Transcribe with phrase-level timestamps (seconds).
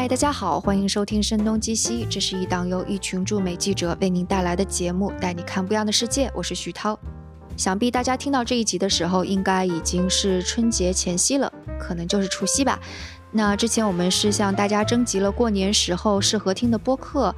[0.00, 6.30] 嗨，大家好，欢迎收听《声东击西》，这是一档由一群驻美记者为您带来的节目，带你看不一样的世界。
[6.36, 6.96] 我是徐涛。
[7.56, 12.78] 想必大家听到这一集的时候，应该已经是春节前夕了，可能就是除夕吧。
[13.32, 17.34] 那之前我们是向大家征集了过年时候适合听的播客。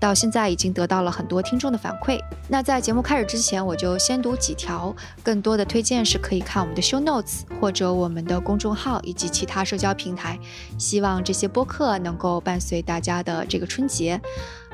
[0.00, 2.18] 到现在已经得到了很多听众的反馈。
[2.48, 4.92] 那在节目开始之前，我就先读几条，
[5.22, 10.38] 更多的推荐是可以看我们的 show notes 或者我们的公众号以及其他社交平台。
[10.78, 14.20] 希望这些播客能够伴随大家的这个春节。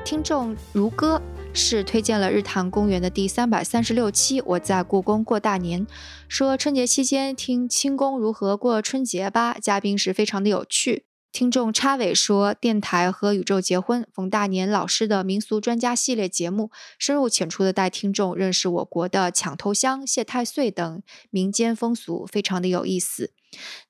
[0.05, 1.21] 听众如歌
[1.53, 5.85] 是推荐了日坛公园的第三百三十六期，我在故宫过大年，
[6.29, 11.06] 说春节期间听清宫如何过春节吧，嘉宾是非常的有趣。
[11.31, 23.33] 听众插尾说：“电台和宇宙结婚，冯大年老师的民俗专家系列节目，深入浅出的带听众认识我国的抢头香、谢太岁等民间风俗，非常的有意思。”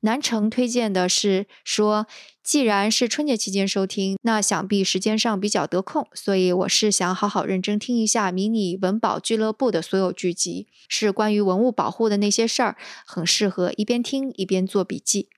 [0.01, 2.05] 南城推荐的是说
[2.43, 15.29] ：“既然是春节期间收听，那想必时间上比较得空，所以我是想好好认真听一下迷你文保俱乐部的所有剧集，是关于文物保护的那些事儿，很适合一边听一边做笔记。”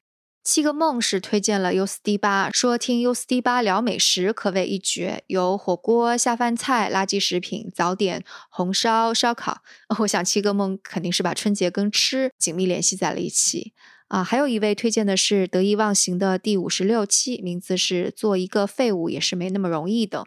[0.50, 9.59] 七个梦是推荐了 U 四 D 八，说听 U 四 D 八聊美食可谓一绝，有火锅、下饭菜、垃圾食品、早点、红烧、烧烤。
[10.00, 13.73] 我想七个梦肯定是把春节跟吃紧密联系在了一起
[14.08, 14.23] 啊。
[14.23, 20.25] 还有一位推荐的是得意忘形的第五十六期，名字是做一个废物也是没那么容易的。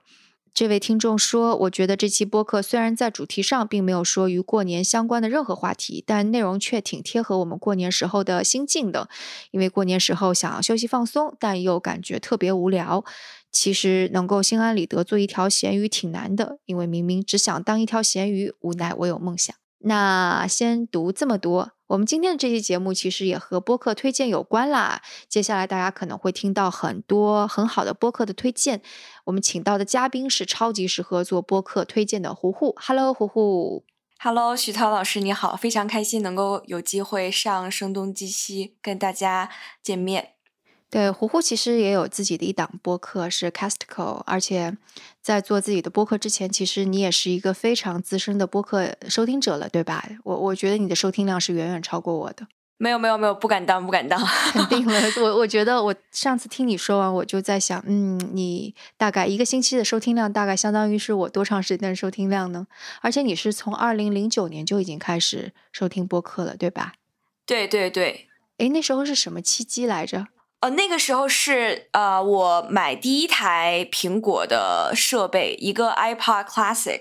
[0.55, 9.09] 这位听众说：“我觉得这期播客虽然在主题上并没有说与过年相关的任何话题，但内容却挺贴合我们过年时候的心境的。
[9.51, 13.03] 因为过年时候想要休息放松，但又感觉特别无聊。
[13.51, 21.73] 其实能够心安理得做一条咸鱼挺难的，因为明明只想当一条咸鱼，无奈我有梦想。”那先读这么多。
[21.89, 25.03] 我们今天的这期节目其实也和播客推荐有关啦。
[25.29, 28.81] 接下来大家可能会听到很多很好的播客的推荐。
[29.25, 32.75] 我们请到的嘉宾是超级适合做播客推荐的胡胡。
[32.79, 33.85] Hello，胡胡。
[34.19, 39.51] Hello，徐涛老师你好，非常开心能够有机会上声东击西跟大家
[39.83, 40.32] 见面。
[40.93, 44.77] 对，胡胡其实也有自己的一档播客，是 Castico，而且
[45.23, 50.07] 在做自己的播客之前，其实你也是一个非常资深的播客收听者了，对吧？
[50.23, 52.47] 我我觉得你的收听量是远远超过我的。
[52.77, 54.21] 没有没有没有，不敢当不敢当，
[54.53, 55.01] 肯定了。
[55.23, 62.67] 我我觉得我上次听你说完，我就在想，嗯，你大概一个星期的收听量，大概相当于是我多长时间的收听量呢？
[63.01, 66.93] 而且你是从二零零九年就已经开始收听播客了，对吧？
[67.47, 68.29] 对对对。
[68.59, 70.27] 哎，那时候是什么契机来着？
[70.63, 77.01] 呃，那个时候是呃，我买第一台苹果的设备，一个 iPod Classic。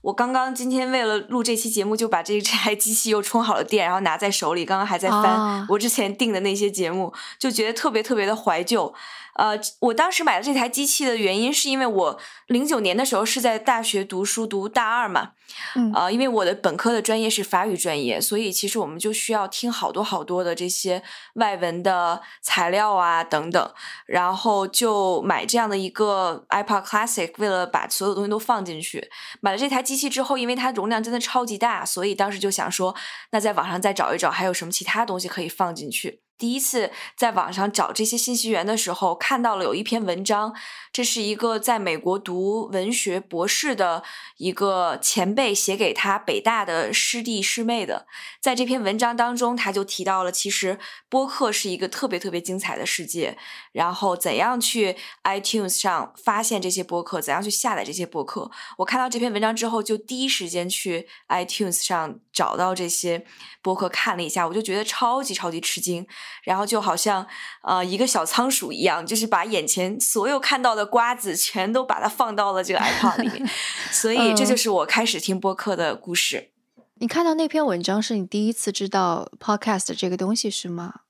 [0.00, 8.94] 我刚刚今天为了录这期节目，就把这台机器又充好了电，然后拿在手里，刚刚还在翻我之前订的那些节目，就觉得特别特别的怀旧。
[9.34, 15.32] 呃，我当时买了这台机器的原因，是因为我零九年的时候是在大学读书，读大二嘛。
[15.74, 15.92] 嗯。
[15.92, 21.02] 呃，因为我的本科的专业是法语专业，所以其实我们就需要听好多好多的这些
[21.34, 23.74] 外文的材料啊等等，
[24.06, 29.10] 然后就买这样的一个 iPod Classic，为了把所有东西都放进去。
[29.40, 32.94] 买了这台机器之后，因为它容量真的超级大，所以当时就想说，
[33.32, 36.20] 那在网上再找一找，还有什么其他东西可以放进去。
[36.44, 40.54] 第一次在网上找这些信息源的时候，看到了有一篇文章，
[40.92, 44.02] 这是一个在美国读文学博士的
[44.36, 48.06] 一个前辈写给他北大的师弟师妹的。
[48.42, 50.78] 在这篇文章当中，他就提到了，其实
[51.08, 53.38] 播客是一个特别特别精彩的世界。
[53.72, 58.50] 然后怎样去 iTunes 上发现这些播客，怎样去下载这些播客？
[58.76, 63.24] 我看到这篇文章之后，就第一时间去 iTunes 上找到这些
[63.62, 66.06] 播客看了一下，我就觉得超级超级吃惊。
[66.42, 67.26] 然后就好像
[67.62, 73.48] 呃一个小仓鼠一样，就是把眼前所有看到的瓜子全都把它放到了这个 iPod 里面，
[73.90, 76.50] 所以这就是我开始听播客的故事。
[76.96, 81.00] 你看到那篇文章是你第一次知道 Podcast 这个东西是吗？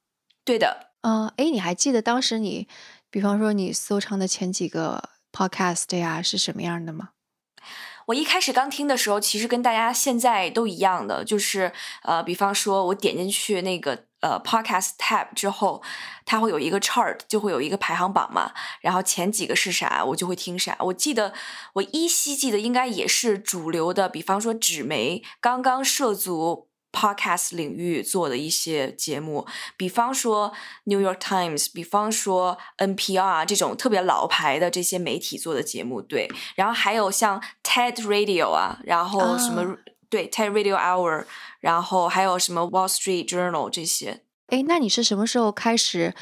[0.44, 0.90] 对的。
[1.02, 2.66] 嗯，哎，你还记得当时你，
[3.10, 7.10] 比方说你搜唱的前几个 Podcast 呀是什么样的吗？
[8.06, 11.72] 我一开始刚听的时候，其实跟大家现在都一样的，就是
[12.02, 14.06] 呃，比方说我点进去那个。
[14.24, 15.82] 呃，Podcast tab 之后，
[16.24, 18.52] 它会有一个 chart，就会有一个排行榜嘛。
[18.80, 20.74] 然后前几个是啥，我就会听啥。
[20.80, 21.34] 我记得
[21.74, 30.54] 我依稀记得应该也是主流的，比方说纸媒刚刚涉足 Podcast 领域做的一些节目，比方说
[30.84, 36.00] New York Times，比方说 NPR 这种特别老牌的这些媒体做的节目。
[36.00, 39.76] 对，然后还有像 TED Radio 啊，然后什么。
[40.08, 41.24] 对，TED Radio Hour，
[41.60, 44.22] 然后还有什么 Wall Street Journal 这些。
[44.48, 46.14] 哎，那你是什么时候开始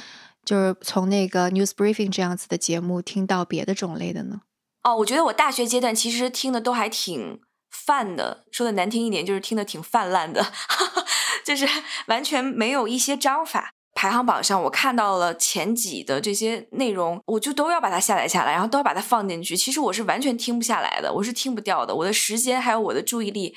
[0.44, 4.42] 就是从那个 News Briefing 这样子的节目听到别的种类的呢？
[4.82, 7.40] 哦，我觉得我大学阶段其实听的都还挺
[7.70, 10.52] 泛的，说的难听一点就是听的挺泛滥的，
[11.44, 11.68] 就是
[12.06, 13.72] 完全没有一些章法。
[14.02, 19.56] 排行榜上我看到了前几的这些内容，我就都要把它下载下来，然后都要把它放进去。
[19.56, 21.94] 其实我是完全听不下来的，我是听不掉的。
[21.94, 23.54] 我的时间还有我的注意力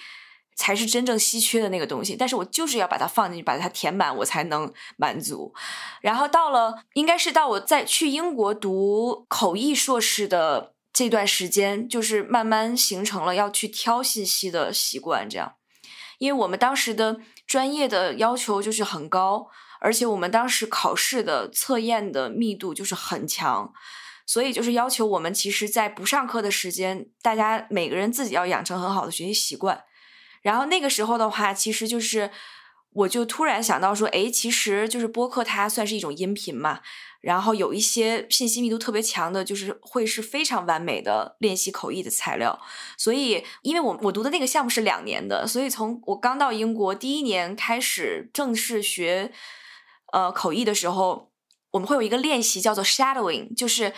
[0.56, 5.52] 才是真正稀缺的那个东西，但是我就是要把它放进去，把它填满，我才能满足。
[6.02, 15.28] 然后到了，应该是到我在去英国读口译硕士的这段时间，就是慢慢形成了要去挑信息的习惯。
[15.28, 15.54] 这样，
[16.20, 19.48] 因为我们当时的专业的要求就是很高。
[19.86, 23.72] 而且我们当时考试的测验的密度就是很强，
[24.26, 29.84] 所以就是要求我们，其实，在不上课的时间，大家每个人自己要养成很好的学习习惯。
[30.42, 32.32] 然后那个时候的话，其实就是，
[32.94, 36.82] 我就突然想到说，哎，其实就是播客它算是一种音频嘛，
[37.22, 42.60] 然后有一些信息密度特别强的，就是会是非常完美的练习口译的材料。
[42.98, 49.32] 所以，因为我我读的那个项目是两年的，所以从我刚到英国第一年开始正式学。
[50.16, 51.34] 呃，口译的时候，
[51.72, 53.94] 我们会有一个练习叫做 shadowing，就是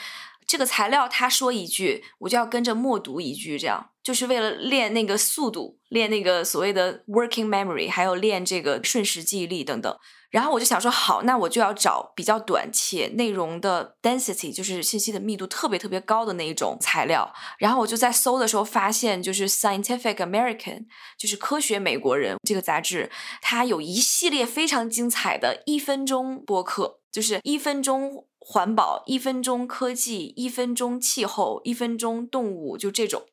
[0.47, 9.95] 这个材料他说一句，我就要跟着默读一句，这样就是为了练那个速度，练那个所谓的 working memory，还有练这个瞬时记忆力等等。
[10.29, 17.33] 然后我就想说，好，那我就要找比较短且内容的 density，就是信息的密度特别特别高的那一种材料。
[17.57, 20.85] 然后我就在搜的时候发现，就是 Scientific American，
[21.17, 23.09] 就是科学美国人这个杂志，
[23.41, 33.23] 它有一系列非常精彩的一分钟播客，就是一分钟环保、一分钟科技、一分钟气候、一分钟动物，就这种。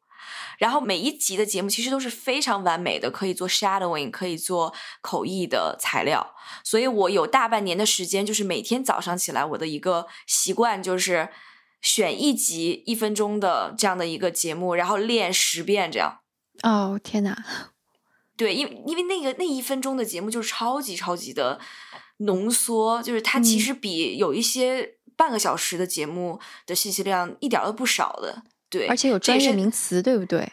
[0.59, 6.35] 然后每一集的节目其实都是非常完美的，可以做 shadowing，可以做口译的材料。
[6.63, 11.29] 所以我有大半年的时间，就是每天早上起来，我的一个习惯就是
[11.81, 16.21] 选一集一分钟的这样的一个节目，然后练十遍这样。
[16.63, 17.37] 哦天哪！
[18.37, 21.61] 对，因为因为那个那一分钟的节目就是超级超级的
[22.19, 28.43] 浓缩，就是它其实比有一些半个小时的节目的信息量一点都不少的。
[28.69, 30.53] 对，而且有专业名词，对不对？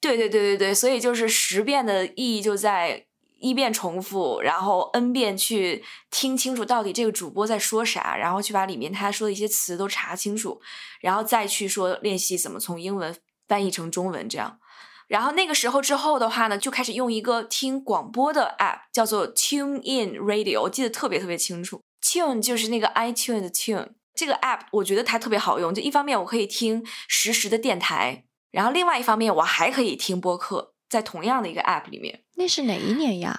[0.00, 3.06] 对对对对对，所以就是十遍的意义就在
[3.38, 10.60] 一遍重复，然后 n 遍去听清楚到底这个主播在说啥，然后去把里面他说的一些词都查清楚，
[11.00, 13.16] 然后再去说练习怎么从英文
[13.48, 14.58] 翻译成中文这样。
[15.08, 23.90] 然后那个时候之后的话呢，就开始用一个听广播的 app，叫做 Tune In Radio，我记得特别特别清楚，Tune 就是那个 iTunes 的 Tune。
[24.16, 32.22] 这个 app 我觉得它特别好用，就一方面我可以听实时的电台，然后另外一方面我还可以听播客，在同样的一个 app 里面。
[32.36, 33.38] 那是哪一年呀？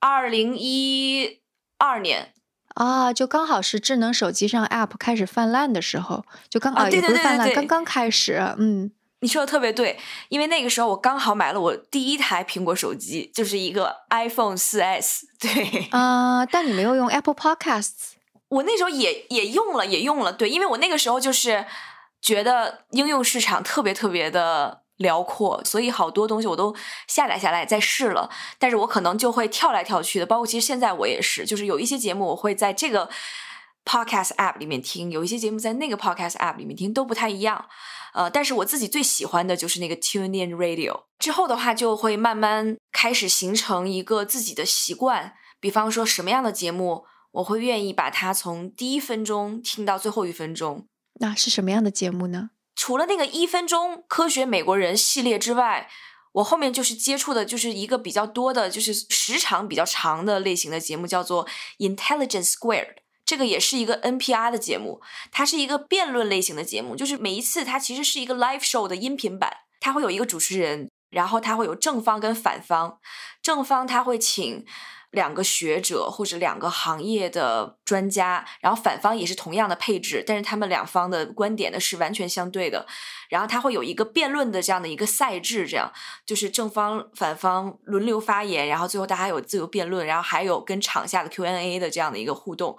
[0.00, 1.40] 二零一
[1.78, 2.34] 二年
[2.74, 8.54] 啊，就刚好是智能手机上 app 开始泛滥的时候，就刚啊，对对对对，刚刚开始。
[8.58, 8.90] 嗯，
[9.20, 9.98] 你说的特别对，
[10.28, 15.26] 因为那个时候我刚好买了我第一台苹果手机，就是一个 iPhone 四 S。
[15.38, 18.15] 对啊，但你没有用 Apple Podcasts。
[18.48, 21.66] 我那时候也也用了，也用了，对，因为我那个时候就是
[22.22, 26.74] 觉得应用市场特别特别的辽阔，所以好多东西我都
[27.08, 28.30] 下载下来再试了。
[28.58, 33.10] 但是我可能就会跳来跳去的，包括其实现在我也是，就是有一些节目我会在这个
[33.84, 37.66] podcast app 里面听，有一些节目在那个 podcast app 里面听，都不太一样。
[38.14, 41.02] 呃，但是我自己最喜欢的就是那个 Tune In Radio。
[41.18, 47.04] 之后的话，就会慢慢开始形成一个自己的习惯，比方说什么样的节目。
[47.36, 50.86] 我会愿意把它从第一分钟听到最后一分钟。
[51.20, 52.50] 那是什么样的节目呢？
[52.74, 55.88] 除了那个一分钟科学美国人系列之外，
[56.32, 61.46] 我后面就是接触的就是一个比较多的，就是时长比较长的类型的节目，叫做
[61.78, 62.96] Intelligence Squared。
[63.24, 65.00] 这个也是一个 NPR 的节目，
[65.32, 72.98] 它是一个辩论类型的节目，就是每一次它其实是一个 live show 的音频版，它会有一个主持人，然后它会有正方跟反方，
[73.42, 74.64] 正方他会请。
[75.12, 82.86] 两个学者或者两个行业的专家，然后反方也是同样的配置，但是他们两方的观点呢是完全相对的。
[83.30, 85.90] 然后他会有一个辩论的这样的一个赛制，这样
[86.26, 92.76] 就是正方反方轮流发言，然后最后大家有自由辩论，然后还有跟场下的 Q&A 的这样的一个互动。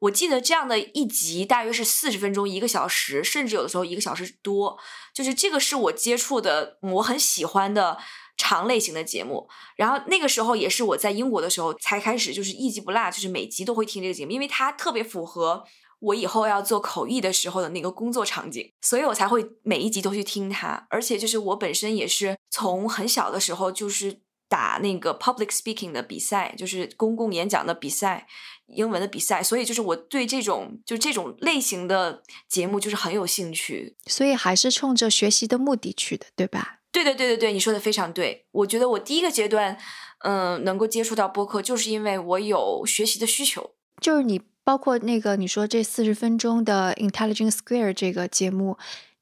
[0.00, 4.78] 我记得这样的一集大约是四十分钟，一个小时，甚至有的时候一个小时多。
[5.14, 7.98] 就是这个是我接触的，我很喜欢的。
[8.38, 15.64] 长类型的节目，然后那个时候也是我在英国的时候才开始，就是一集不落，就是每集都会听这个节目，因为它特别符合
[16.00, 20.86] 我以后要做口译的时候的那个工作场景，所以我才会每一集都去听它。
[20.90, 28.26] 而且就是我本身也是从很小的时候就是打那个 public speaking 的比赛，就是公共演讲的比赛，
[28.66, 33.96] 英文的比赛，所以就是我对这种就这种类型的节目就是很有兴趣。
[34.06, 36.80] 所以还是冲着学习的目的去的，对吧？
[36.92, 38.46] 对对对对对，你说的非常对。
[38.52, 39.76] 我觉得我第一个阶段，
[40.20, 43.72] 嗯，能够接触到播客，就是因为我有学习的需求。
[44.00, 48.78] 就是你包括那个你说这四十分钟的 Intelligence Square 这个节目。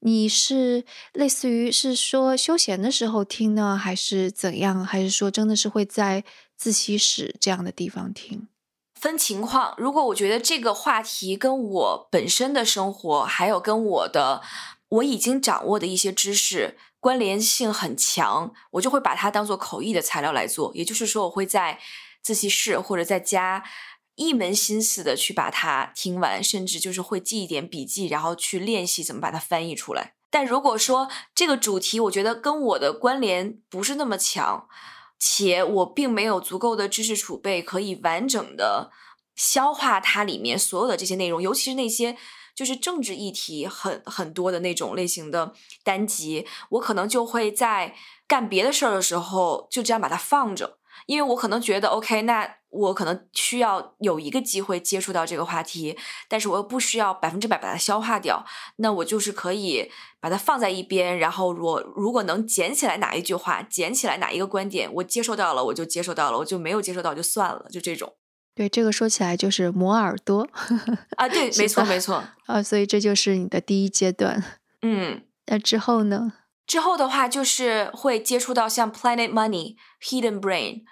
[0.07, 0.85] 你是
[1.15, 4.85] 类似于是说休闲的时候听呢，还是怎样？
[4.85, 6.23] 还是说真的是会在
[6.59, 8.47] 自习室这样的地方听？
[9.01, 9.75] 分情况。
[9.79, 14.43] 如果我觉得这个话题跟我本身的生活，还有跟我的
[14.91, 20.71] 我已经掌握的一些知识关联性很强，我就会把它当做口译的材料来做。
[20.75, 21.81] 也就是说，我会在
[22.23, 23.65] 自习室或者在家。
[24.17, 30.15] 一门心思的去把它听完，甚至就是会记一点笔记，然后去练习怎么把它翻译出来。
[30.31, 34.67] 但如果说这个主题我觉得跟我的关联不是那么强，
[35.19, 38.91] 且我并没有足够的知识储备可以完整的
[39.37, 42.17] 消化它里面所有的这些内容，尤其是那些
[42.55, 45.53] 就是政治议题很很多的那种类型的
[45.83, 47.95] 单集，我可能就会在
[48.27, 50.79] 干别的事儿的时候就这样把它放着。
[51.07, 55.97] 因为我可能觉得，OK，那我可能需要有一个机会接触到这个话题，
[56.29, 58.45] 但是我又不需要百分之百把它消化掉，
[58.77, 68.15] 那我就是可以把它放在一边，然后我如果能捡起来哪一句话，捡起来哪一个观点，我接受到了，我就接受到了，我就没有接受到就算了，就这种。
[68.57, 70.49] 对，这个说起来就是磨耳朵
[71.17, 74.43] 啊，对， 没错没错啊，所以这就是你的第一阶段。
[74.83, 76.35] 嗯，那之后呢？
[76.67, 80.83] 之后的话就是会接触到像 Planet Money、Hidden Brain。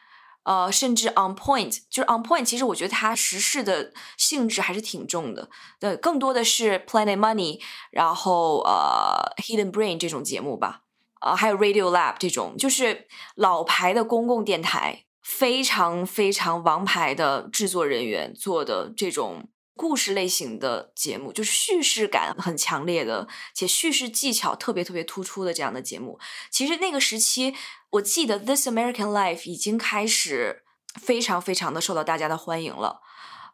[0.45, 2.45] 呃，甚至 on point，就是 on point。
[2.45, 5.49] 其实我觉得它时事的性质还是挺重的。
[5.79, 7.61] 对，更多的是 Planet Money，
[7.93, 10.81] 然后呃 Hidden Brain 这种节目吧。
[11.21, 19.49] 呃，还有 Radio Lab 这种，就是老牌的公共电台，非常非常王牌的制作人员做的这种。
[19.75, 26.19] 故事类型的节目，就是叙事感很强烈的，且叙事技巧特别特别突出的这样的节目。
[26.51, 27.55] 其实那个时期，
[27.91, 30.63] 我记得《This American Life》已经开始
[31.01, 33.01] 非常非常的受到大家的欢迎了。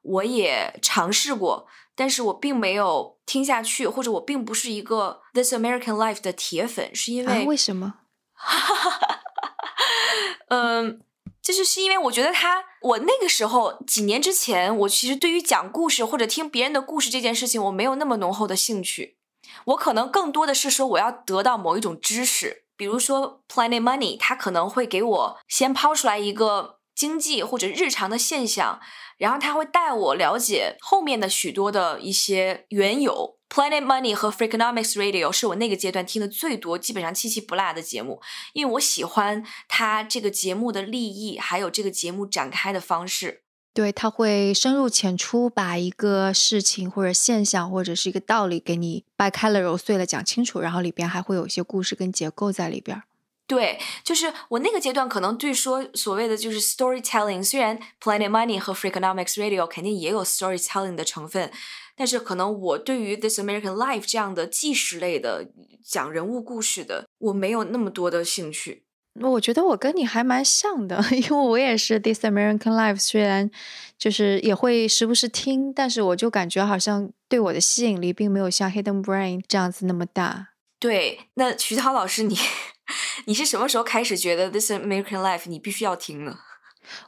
[0.03, 7.95] 我也尝试过，但是我并没有听下去，或者我并不是一个《This American Life》的铁粉，是因为为什么？
[10.51, 11.01] 嗯。
[11.49, 19.17] 就是是因为我觉得他，我那个时候几年之前，我其实对于讲故事或者听别人的故事这件事情，我没有那么浓厚的兴趣。
[19.65, 28.79] 我可能更多的是说我要得到某一种知识，比如说 Planet Money，它可能会给我先抛出来一个经济或者日常的现象，
[29.17, 33.38] 然后他会带我了解后面的许多的一些缘由。
[33.49, 38.21] Planet Money 和 Freakonomics Radio 是我那个阶段听的最多，基本上七七不落的节目，
[38.53, 43.43] 因为我喜欢它这个节目的立意，还有这个节目展开的方式。
[43.73, 53.03] 对，它会深入浅出，把一个事情或者现象或者是一个道理给你掰开了揉碎了讲清楚，然后里边还会有一些故事跟结构在里边。
[53.47, 61.51] 对，就是我那个阶段可能对说所谓的就是 storytelling，虽然 Planet Money 和 Freakonomics Radio 肯定也有 storytelling 的成分。
[61.99, 65.49] 但是可能我对于《This American Life》这样的纪实类的
[65.85, 68.85] 讲人物故事的，我没有那么多的兴趣。
[69.21, 73.51] 我觉得我跟你还蛮像的， 因为我也是《This American Life》，虽然
[73.99, 80.51] 就是也会时不时听，但是我就感觉好像对我的吸引力并没有像《Hidden Brain》这样子那么大。
[80.79, 82.39] 对，那徐涛老师，你
[83.27, 86.39] 你是什么时候开始觉得《This American Life》你必须要听呢？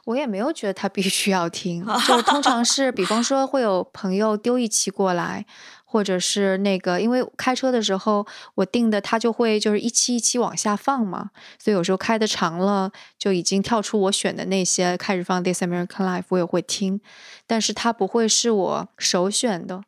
[0.05, 5.45] 我也没有觉得他必须要听， 就通常是，比方说会有朋友丢一期过来，
[5.85, 17.01] 或者是那个，因为开车的时候我定的，他就会就是一期一期往下放嘛，所以有时候开的长了，就已经跳出我选的那些，开始放《This American Life》，我也会听，
[17.47, 19.83] 但是它不会是我首选的。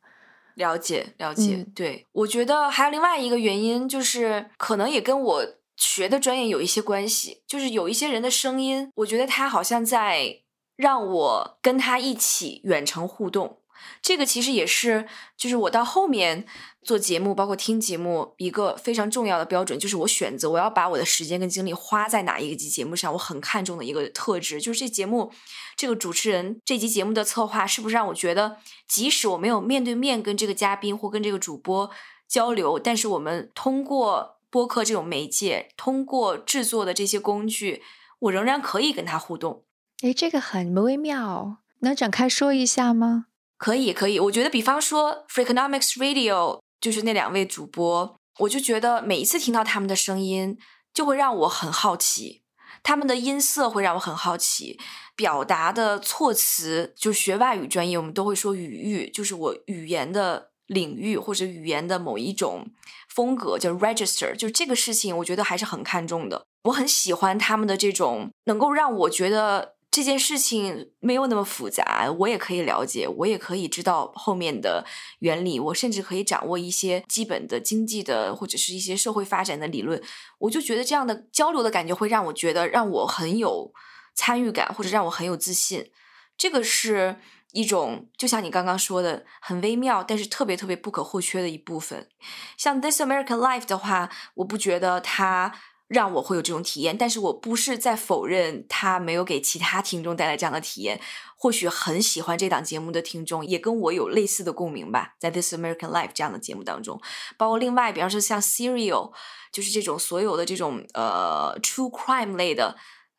[0.55, 5.45] 了解，了解，对，我觉得还有另外一个原因，就是可能也跟我。
[5.83, 10.39] 学的专业有一些关系，就是有一些人的声音，我觉得他好像在
[10.77, 13.59] 让我跟他一起远程互动。
[14.01, 16.45] 这个其实也是，就是我到后面
[16.83, 25.33] 做节目，包括听节目，一个非常重要的标准，就是我选择我要把我的时间跟精力花在哪一个集节目上，我很看重的一个特质，就是这节目
[25.75, 31.91] 这个主持人这集节目的策划是不是让我觉得，即使我没有面对面跟这个嘉宾或跟这个主播
[32.29, 34.37] 交流，但是我们通过。
[34.53, 37.81] 播客这种媒介，通过制作的这些工具，
[38.19, 39.65] 我仍然可以跟他互动。
[40.03, 43.25] 诶，这个很微妙，能展开说一下吗？
[43.57, 44.19] 可以，可以。
[44.19, 50.59] 我觉得，比方说 Freakonomics Radio，就是那两位主播，我就觉得每一次听到他们的声音，
[50.93, 52.43] 就会让我很好奇。
[52.83, 54.79] 他们的音色会让我很好奇，
[55.15, 62.67] 表达的措辞，就学外语专业，我们都会说语域，就是我语言的领域或者语言的某一种
[63.13, 66.45] 风格，叫 register，就这个事情，我觉得还是很看重的。
[66.63, 69.73] 我很喜欢他们的这种能够让我觉得。
[69.93, 74.83] 这件事情没有那么复杂，我也可以了解，我也可以知道后面的
[75.19, 80.01] 原理，我甚至可以掌握一些基本的经济的或者是一些社会发展的理论。
[80.39, 83.71] 我就觉得这样的交流的感觉会让我觉得让我很有
[84.15, 85.91] 参与感，或者让我很有自信。
[86.35, 87.17] 这个是
[87.53, 92.09] 一种就像你刚刚说的很微妙，但是特别特别不可或缺的一部分。
[92.57, 95.53] 像 This American Life 的话，我不觉得它。
[95.89, 100.99] 让我会有这种体验，但是我不是在否认它没有给其他听众带来这样的体验。
[101.37, 106.99] 或许很喜欢这档节目的听众也跟我有类似的共鸣吧，在《This American Life》这样的节目当中，
[107.37, 109.11] 包括另外，比方说像《Serial》，
[109.51, 112.75] 就是这种所有的这种呃 True Crime 类的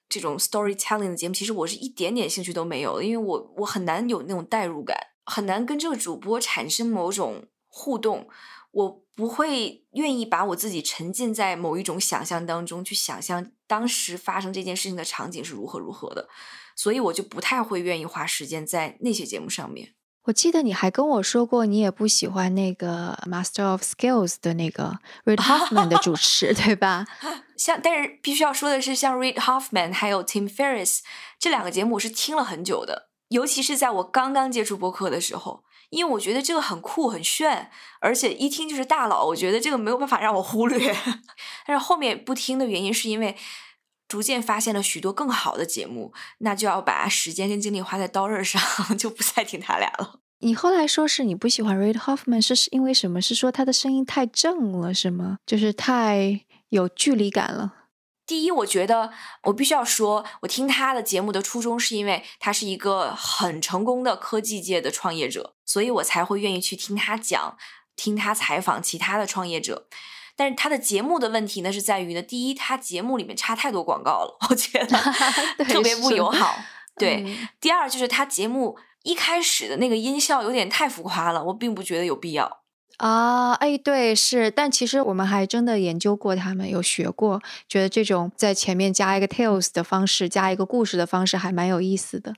[0.08, 8.28] 这种 Storytelling 的节目，其实我是一点点兴趣都没有的，因为我我很难有那种代入感，很难跟这个主播产生某种互动。
[8.72, 16.28] 我不会愿意把我自己沉浸在某一种想象当中，去想象当时发生这件事情的场景是如何如何的，
[16.74, 19.94] 所以我就不太会愿意花时间在那些节目上面。
[20.24, 27.06] 我记得你还跟我说过，你也不喜欢那个《Master of Skills》的那个 Reid Hoffman 的主持，对吧？
[27.56, 31.00] 像，但是必须要说的是，像 Reid Hoffman 还有 Tim Ferriss
[31.38, 35.64] 这两个节目，我是听了很久的，尤其是在我刚刚接触播客的时候。
[35.90, 40.92] 因为我觉得这个很酷很炫，而且一听就是大佬，我觉得这个没有办法让我忽略。
[41.64, 43.36] 但是后面不听的原因是因为
[44.06, 48.60] 逐渐发现了许多更好的节目，那就要把时间跟精力花在刀刃上，
[48.96, 50.20] 就不再听他俩了。
[50.40, 53.22] 你后来说是你不喜欢 Reid Hoffman，是因为什么？
[53.22, 55.38] 是说他的声音太正了，是吗？
[55.46, 57.72] 就是太有距离感了。
[58.26, 59.12] 第一，我觉得
[59.44, 67.56] 我必须要说，我听他的节目的初衷是因为他是一个很成功的科技界的创业者，所以我才会愿意去听他讲，
[67.96, 69.86] 听他采访其他的创业者。
[70.36, 74.98] 但是他的节目的问题呢，是在于呢，第一，他节目里面插太多广告了， 我觉得
[75.66, 76.56] 特别不友好。
[76.96, 82.60] 对，第二就是他节目一开始的那个音效有点太浮夸了，我并不觉得有必要。
[82.98, 92.34] 啊，哎，对，是，但其实我们还真的研究过，他们有学过，觉得这种在前面加一个 tales 的方式，加一个故事的方式，还蛮有意思的。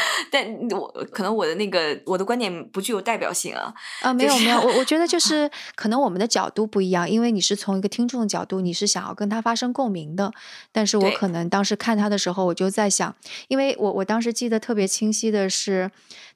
[0.30, 10.32] 但我可能我的那个我的观点不具有代表性啊啊没有没有我我觉得就 是可能我们的角度不一样，因为你是从一个听众的角度，你是想要跟他发生共鸣的，
[10.70, 13.14] 但是我可能当时看他的时候，我就在想，
[13.48, 15.90] 因为我我当时记得特别清晰的是。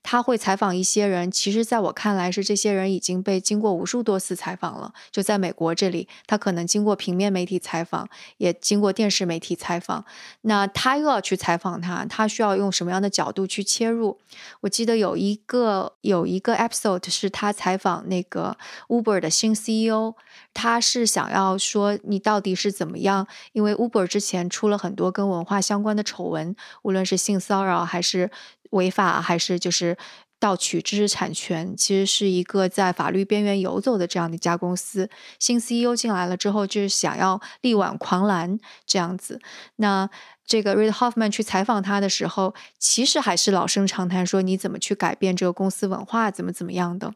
[0.09, 4.93] 他会采访一些人，其实在我看来是这些人已经被经过无数多次采访了。
[5.11, 10.05] 就在美国这里，他可能经过平面媒体采访，也经过电视媒体采访。
[10.43, 14.19] 那他又要去采访他，他需要用什么样的角度去切入？
[14.61, 18.57] 我记得有一个有一个 episode 是他采访那个
[18.89, 20.15] Uber 的新 CEO，
[20.53, 23.27] 他是想要说你到底是怎么样？
[23.53, 28.31] 因为 Uber 之前出了很多跟文化相关的丑闻，无论是性骚扰还是。
[28.71, 29.97] 违法还是就是
[30.41, 35.09] 盗取知识产权，其实是一个在法律边缘游走的这样的一家公司。
[35.39, 39.41] 新 CEO 进来了之后，就是想要力挽狂澜这样子。
[39.77, 40.11] 那
[40.47, 47.13] 这个 Reid Hoffman 去采访他的时候，其实还是老生常谈，说你怎么去改变这个公司文化，怎么怎么样的。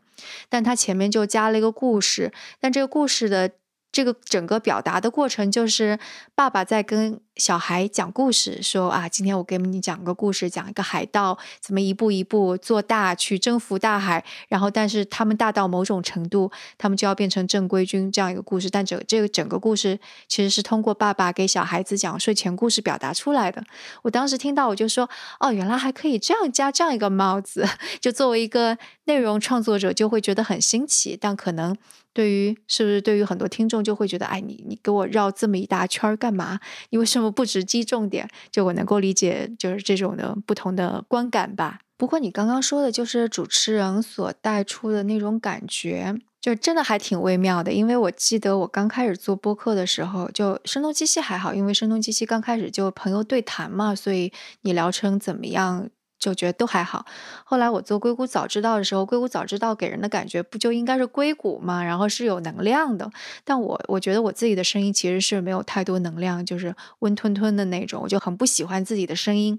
[0.49, 3.53] 但他前面就加了一个故事，但这个故事的。
[3.93, 5.99] 这个整个表达的过程就是
[6.35, 18.69] 爸爸在跟小孩讲故事，说啊，今天我给你讲个故事，讲一个海盗怎么一步一步做大去征服大海，然后但是他们大到某种程度，他们就要变成正规军这样一个故事。
[18.71, 19.99] 但整这个整个故事
[20.29, 23.65] 其实是通过爸爸给小孩子讲睡前故事表达出来的。
[24.03, 25.09] 我当时听到我就说，
[25.41, 27.67] 哦，原来还可以这样加这样一个帽子，
[28.01, 31.77] 就作为一个内容创作者就会觉得很新奇，但可能。
[32.13, 36.59] 对于是不是对于很多听众就会觉得，哎，你你给我绕这么一大圈儿干嘛？
[36.91, 38.29] 你为什么不直击重点？
[38.51, 41.81] 就我能够理解，就是这种的不同的观感吧。
[41.97, 47.71] 不过你刚刚说的，就是主持人所带出的那种感觉，就真的还挺微妙的。
[47.73, 55.91] 因为我记得我刚开始做播客的时候，就声东击西还好，因为声东击西刚开始就朋友对谈嘛，所以你聊成怎么样？
[56.21, 57.05] 就觉得都还好。
[57.45, 61.83] 后来我做硅谷早知道的时候，硅谷早知道给人的感觉不就应该是硅谷吗？
[61.83, 63.11] 然后是有能量的。
[63.43, 69.59] 但我我觉得我自己的声音其实是没有太多能量，就是温吞吞的那种，我就很不喜欢自己的声音。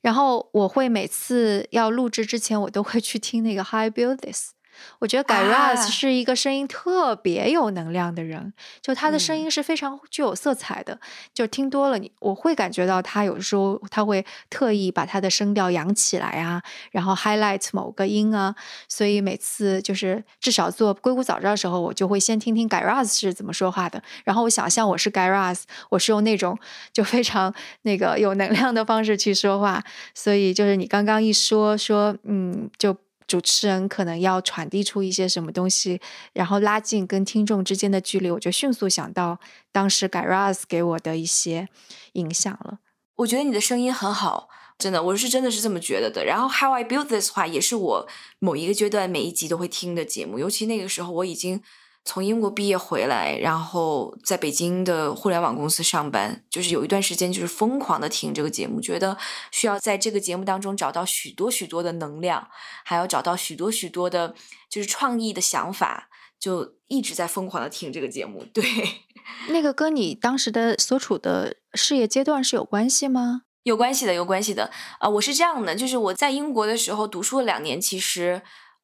[0.00, 4.52] 然后我会每次要录制之前，我都会去听那个 High Build This。
[4.98, 10.98] 我觉得 Guy Raz 是一个声音特别有能量的人，就他的声音是非常具有色彩的。
[11.32, 18.54] 就听多了，你我会感觉到他有时候他会特意把他的声调扬起来啊，然后 highlight 某个音啊。
[18.88, 24.02] 所以每次就是至少做硅谷早知道的时候，我就会先听听 Guy Raz 是怎么说话的。
[24.24, 26.58] 然后我想象我是 Guy Raz，我是用那种
[26.92, 29.82] 就非常那个有能量的方式去说话。
[30.14, 32.96] 所以就是你刚刚一说说，嗯，就。
[33.28, 36.00] 主持人可能要传递出一些什么东西，
[36.32, 39.38] 然后拉近跟听众之间的距离，我就迅速想到
[39.70, 41.68] 当时 Garaz 给我的一些
[42.14, 42.80] 影响了。
[43.16, 46.24] 我觉得你的声音很好，真的，我是真的是这么觉得的。
[46.24, 48.08] 然后 How I Built This 话也是我
[48.40, 51.62] 某一个阶段每一集都会听的节目，尤其那个时候我已经。
[52.08, 59.18] 从英国毕业回来，然后在北京的互联网公司上班，就是有一段时间就是疯狂的听这个节目，觉得
[59.50, 62.48] 需要在这个节目当中找到许多许多的能量，
[62.82, 64.34] 还要找到许多许多的，
[64.70, 66.08] 就是创意的想法，
[66.40, 68.42] 就一直在疯狂的听这个节目。
[68.54, 68.64] 对，
[69.52, 73.42] 那个跟你当时的所处的事业阶段是有关系吗？
[73.64, 74.70] 有关系的，有关系的。
[74.98, 78.40] 啊，我是这样的，就是我在英国的时候读书了两年，其实。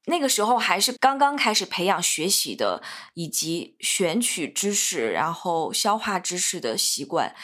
[0.07, 2.83] 那个时候还是刚刚开始培养学习的，
[3.15, 7.35] 以及选取知识，然后消化知识的习惯。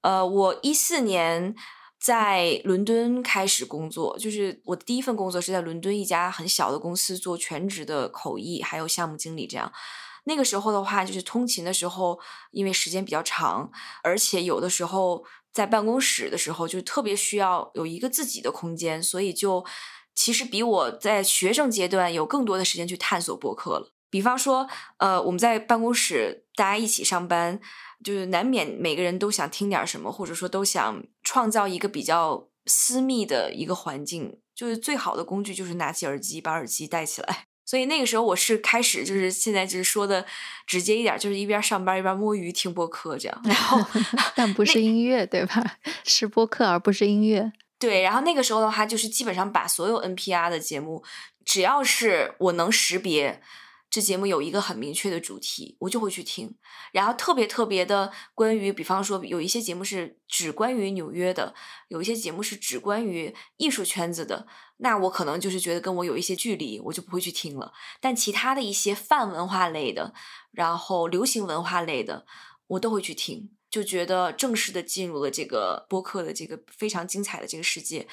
[0.00, 1.54] 呃，我一四年
[2.00, 9.72] 在伦敦开始工作，就是我的第一份工作是在伦敦一家很小的公司做全职的口译，还有项目经理这样。
[10.24, 12.18] 那个时候的话，就是通勤的时候，
[12.50, 13.70] 因为时间比较长，
[14.02, 19.64] 而且有的时候在办公室的时候，就特别需要有一个自己的空间，所以就。
[20.14, 23.92] 其实比我在学生阶段有更多的时间去探索播客了。
[24.10, 27.58] 比方说，呃，我们在办公室大家一起上班，
[28.04, 34.38] 就是难免每个人都想听点什么，或者说都想创造一个比较私密的一个环境。
[34.54, 37.46] 就是最好的工具就是拿起耳机，把耳机戴起来。
[37.64, 40.26] 所以那个时候我是开始，就是现在就是说的
[40.66, 43.42] 直接一点，就是一边上班一边摸鱼听播客这样。
[43.44, 43.78] 然后，
[44.36, 45.78] 但不是音乐对吧？
[46.04, 47.50] 是播客而不是音乐。
[47.82, 51.02] 对，然后那个时候的话，就是基本上把所有 NPR 的节目，
[51.44, 53.42] 只要是我能识别
[53.90, 56.54] 这节目有一个很明确的主题，我就会去听。
[56.92, 61.52] 然后特别特别的关于，比方说有一些节目是只关于纽约的，
[61.88, 67.72] 有一些节目是只关于艺术圈子的，那我可能就是觉得跟我有一些距离，我就不会去听了。
[68.00, 70.14] 但其他的一些泛文化类的，
[70.52, 72.24] 然后流行文化类的，
[72.72, 73.50] 我都会去听。
[73.70, 78.06] 就觉得正式的进入了这个播客的这个非常精彩的这个世界。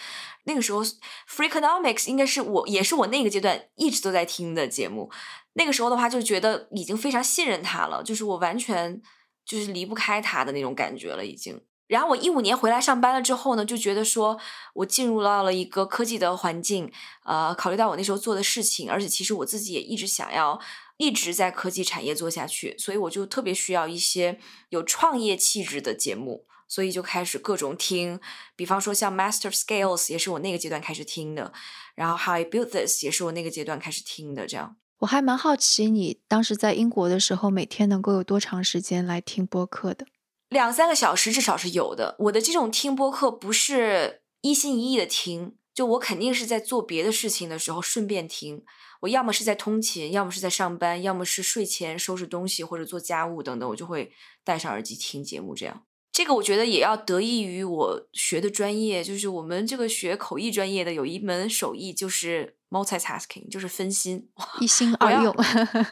[0.45, 0.81] 那个时候
[1.29, 5.11] ，Freakonomics 应该是我也是我那个阶段一直都在听的节目。
[5.55, 9.01] 那个时候的话，就觉得已经非常信任他了，就是我完全
[9.45, 11.61] 就是离不开他的那种感觉了，已经。
[11.87, 14.39] 然后我一五年回来上班了之后呢，就觉得说
[14.75, 16.89] 我进入到了一个科技的环境，
[17.25, 20.57] 呃，考虑到我那时候做的事情，而且其实我自己也一直想要。
[20.99, 28.19] 一直在科技产业做下去，所以我就特别需要一些有创业气质的节目，所以就开始各种听。
[28.57, 31.53] 比方说像 Master Scales 也是我那个阶段开始听的，
[31.95, 34.45] 然后 How I Built This 也是我那个阶段开始听的。
[34.45, 40.05] 这样，我还蛮好奇你当时在英国的时候，每天能够有多长时间来听播客的？
[40.49, 42.17] 两三个小时至少是有的。
[42.19, 48.65] 我的这种听播客不是一心一意的听，就我肯定是在做别的事情的时候顺便听。
[48.99, 54.11] 我要么是在通勤，要么是在上班，要么是睡前收拾东西或者做家务等等，我就会
[54.43, 55.55] 戴上耳机听节目。
[55.55, 64.27] 这样，这个我觉得也要得益于我学的专业，就是我们这个学口译专业的有一门手艺就是 multitasking，就是分心，
[64.59, 65.33] 一心二用。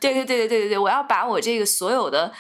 [0.02, 2.34] 对对对对对对对，我要把我这个所有的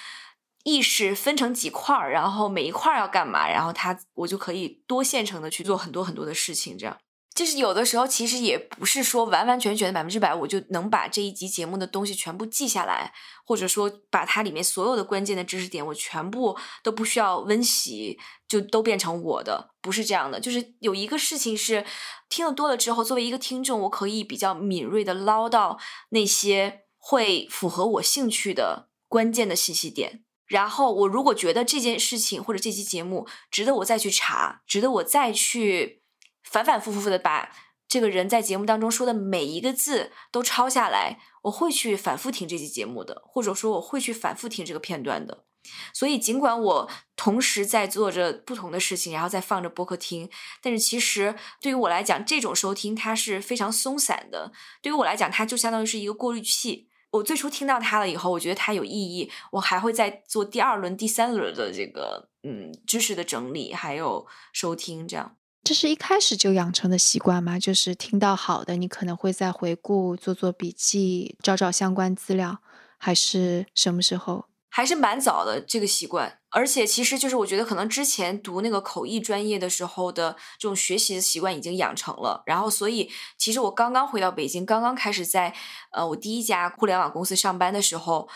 [0.65, 6.97] 意识分成几块儿，然后每一块儿要干嘛，然后它我就可以多线程的去做很多很多的事情，这样。
[7.37, 13.13] 就是有的时候，其实也不是说完完全全的百分之百，我就能把这一集节目的东西全部记下来，
[13.45, 20.39] 或者说把它里面所有的关键的知识点，我全部都不需要温习，就都变成我的，不是这样的。
[20.39, 21.85] 就是有一个事情是
[22.27, 25.77] 听得多了之后，作为一个听众，我可以比较敏锐的捞到
[26.09, 36.01] 那些会符合我兴趣的关键的信息点，然后我如果觉得这件事情或者这期节目值得我再去查，值得我再去。
[36.49, 37.51] 反反复复的把
[37.87, 45.45] 这个人在节目当中说的每一个字都抄下来，我会去反复听这期节目的，或者说我会去反复听这个片段的。
[45.93, 50.29] 所以尽管我同时在做着不同的事情，然后再放着播客听，
[50.61, 54.51] 但是其实对于我来讲，这种收听它是非常松散的。
[54.81, 56.89] 对于我来讲，它就相当于是一个过滤器。
[57.11, 65.36] 我最初听到它了以后，我觉得它有意义，我还会再做第二轮、第三轮的这个嗯知识的整理，还有收听这样。
[65.67, 67.59] 这是一开始就养成的习惯吗？
[67.59, 72.59] 就是听到好的，你可能会再回顾、做做笔记、找找相关资料，
[72.97, 74.45] 还是什么时候？
[74.69, 85.53] 还是蛮早的这个习惯，而且其实就是我觉得可能之前读那个口译专业的时候的这种学习的习惯已经养成了，然后所以其实我刚刚回到北京，刚刚开始在
[85.91, 88.29] 呃我第一家互联网公司上班的时候，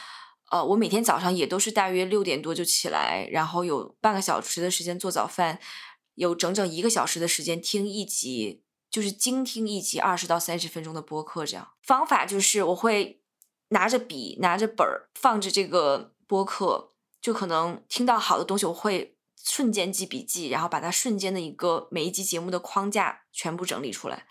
[0.51, 5.57] 呃我每天早上也都是大约六点多就起来，然后有半个小时的时间做早饭，
[6.15, 13.21] 有整整一个小时的时间听一集，就是精听一集二十到三十分钟的播客，这样方法就是我会
[13.69, 16.13] 拿着笔拿着本儿放着这个。
[16.31, 24.27] 播客就可能听到好的东西，我会瞬间记笔记，然后把它瞬间的一个每一集节目的框架全部整理出来。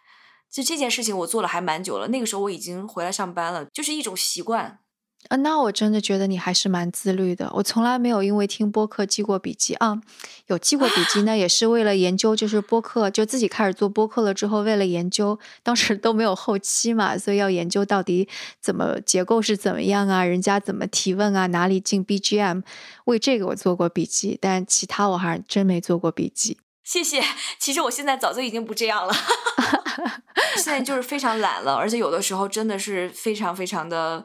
[0.51, 2.09] 就这件事情，我做了还蛮久了。
[2.09, 4.81] 那个时候我已经回来上班了，就是一种习惯。
[5.29, 7.49] 啊，那我真的觉得你还是蛮自律的。
[7.55, 10.01] 我从来没有因为听播客记过笔记啊，
[10.47, 18.29] 有记过笔记呢， 也是为了研究，就是播客就自己开始做播客了之后，为了研究，当时都没有后期嘛，所以要研究到底
[18.61, 22.63] 怎么结构是怎么样啊，人家怎么提问啊，哪里进 BGM，
[23.05, 26.59] 为这个我做过笔记，但其他我还真没做过笔记。
[26.83, 27.23] 谢谢。
[27.61, 29.15] 其实我现在早就已经不这样了，
[30.57, 34.25] 现在就是非常懒了，而且有的时候真的是非常非常的。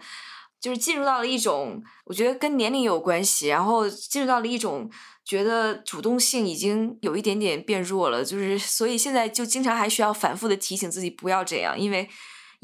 [0.65, 4.89] 就是进入到了一种，我觉得跟年龄有关系，然后进入到了一种
[5.23, 12.10] 觉得主动性已经有一点点变弱了，就是所以现在就经常还需要反复的提醒自己不要这样，因为。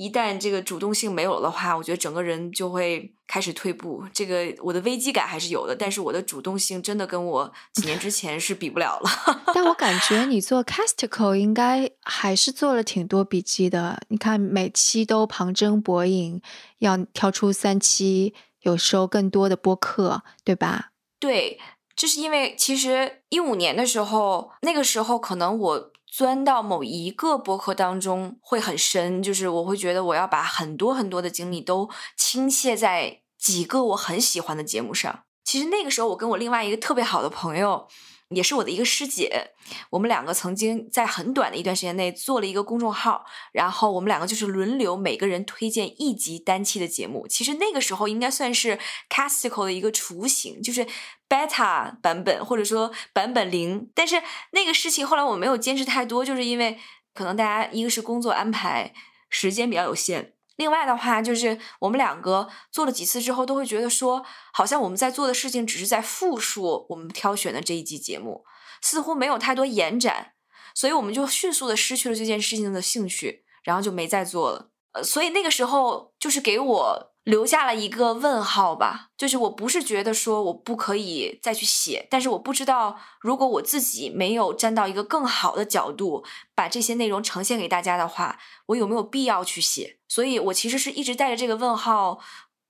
[0.02, 4.04] 一旦这个主动性没有了的话，我觉得整个人就会开始退步。
[4.12, 9.10] 这个我的危机感还是有的，但是我的主动性真的跟我几年之前是比不了了。
[9.54, 14.02] 但我感觉你做 Casticle 应该还是做了挺多笔记的。
[14.08, 16.42] 你看每期都旁征博引，
[16.80, 20.94] 要挑出三期，有时候更多的播客，对吧？
[21.20, 21.60] 对，
[21.96, 25.91] 就是因为其实一五年的时候，那个时候可能我。
[26.12, 35.24] 钻到某一个博客当中会很深，就是我会觉得我要把很多很多的精力都倾泻在几个我很喜欢的节目上。
[35.46, 37.88] 其实那个时候，我跟我另外一个特别好的朋友。
[38.34, 39.52] 也是我的一个师姐，
[39.90, 47.28] 我们两个曾经在很短的一段时间内做了一个公众号，然后我们两个就是轮流每个人推荐一集单期的节目。
[47.28, 50.88] 其实那个时候应该算是 Casticle 的一个雏形，就是
[51.32, 53.90] Beta 版本或者说版本零。
[53.96, 56.78] 但是那个事情后来我没有坚持太多，就是因为
[57.14, 58.94] 可能大家一个是工作安排，
[59.30, 60.34] 时间比较有限。
[60.58, 68.44] 另外的话，就是我们两个做了几次之后，都会觉得说，好像我们在做的事情只是在复述我们挑选的这一集节目，
[68.82, 70.34] 似乎没有太多延展，
[70.76, 74.70] 所以我们就迅速的失去了这件事情的兴趣，然后就没再做了。
[74.92, 77.11] 呃，所以那个时候就是给我。
[77.24, 90.00] 留下了一个问号吧，就是我不是觉得说我不可以再去写，但是我不知道如果我自己没有站到一个更好的角度，把这些内容呈现给大家的话，我有没有必要去写？
[90.08, 92.20] 所以我其实是一直带着这个问号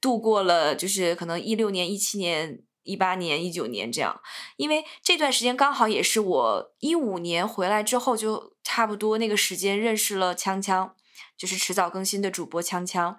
[0.02, 4.20] 度过了，就是可能一六年、一七年、一八年、一九年这样，
[4.58, 10.92] 因为这段时间刚好也是我一五年回来之后，就差不多那个时间认识了锵锵，
[11.38, 13.16] 就是迟早更新的主播锵锵。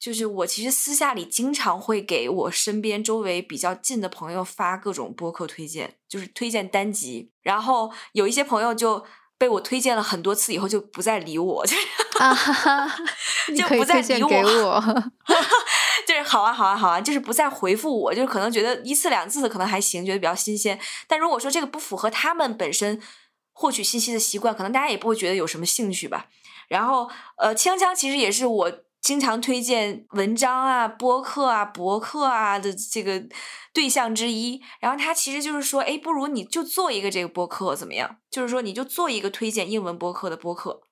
[0.00, 7.30] 就是我其实私下里经常会给我身边周围比较近的朋友发各种播客推荐，就是推荐单集。
[7.42, 9.04] 然后有一些朋友就
[9.36, 11.76] 被我推荐了很多次以后就不再理我，就
[13.54, 14.82] 就不再理我。
[16.08, 20.80] 就是好啊好啊好啊，就是不再回复我，就是可能觉得一次两次可能还行，觉得比较新鲜。
[21.06, 22.98] 但如果说这个不符合他们本身
[23.52, 26.28] 获取信息的习惯，可能大家也不会觉得有什么兴趣吧。
[26.68, 28.72] 然后呃，锵锵其实也是我。
[29.00, 33.22] 经常推荐文章啊、播客啊、博客啊的这个
[33.72, 38.18] 对象之一，然后他其实就是说，哎，不如你就做一个这个播客怎么样？
[38.30, 40.82] 就是说，你就做一个推荐英文播客的播客。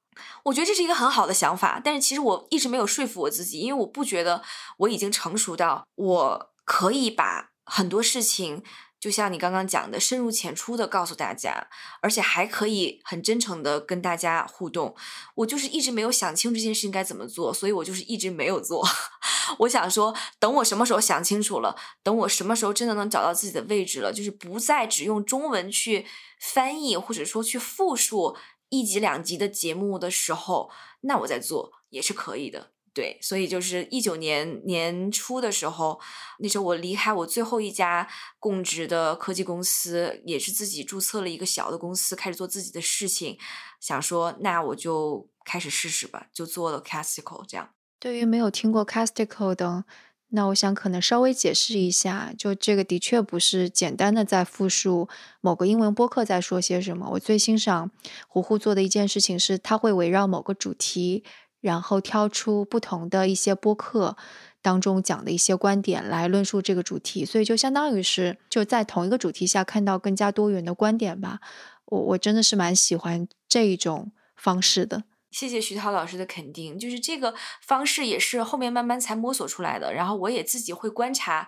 [0.44, 4.42] 我觉得这是一个很好的想法，但是其实我一直没有说服我自己，因为我不觉得
[4.78, 8.62] 我已经成熟到我可以把很多事情。
[9.00, 11.68] 就像你刚刚讲的，深入浅出的告诉大家，
[12.00, 14.94] 而且还可以很真诚的跟大家互动。
[15.36, 18.84] 我就是一直没有想清这件事情该怎么做，所以我就是一直没有做。
[19.60, 26.04] 我想说，等我什么时候想清楚了，等我什么时候真的能找到自己的位置了，就是不再只用中文去
[26.40, 28.36] 翻译或者说去复述
[28.68, 30.70] 一集两集的节目的时候，
[31.02, 32.72] 那我再做也是可以的。
[32.98, 36.00] 对，所以就是一九年年初的时候，
[36.40, 38.08] 那时候我离开我最后一家
[38.40, 43.38] 供职的科技公司，也是自己注册了一个小的公司，开始做自己的事情，
[43.78, 47.70] 想说那我就开始试试吧，就做了 Casticle 这样。
[48.00, 49.84] 对于没有听过 Casticle 的
[50.30, 55.08] 那我想可能稍微解释一下，就这个的确不是简单的在复述
[55.40, 57.10] 某个英文播客在说些什么。
[57.12, 57.92] 我最欣赏
[58.26, 61.22] 胡胡做的一件事情是，他会围绕某个主题，
[61.60, 64.16] 然后挑出不同的一些播客
[64.62, 71.40] 当中讲的一些观点来论述这个主题，所以就相当于是就在同一个主题下看到更加多元的观点吧。
[71.86, 75.04] 我我真的是蛮喜欢这一种方式的。
[75.30, 79.92] 谢谢徐涛老师的肯定，就是这个方式也是后面慢慢才摸索出来的。
[79.92, 81.46] 然后我也自己会观察，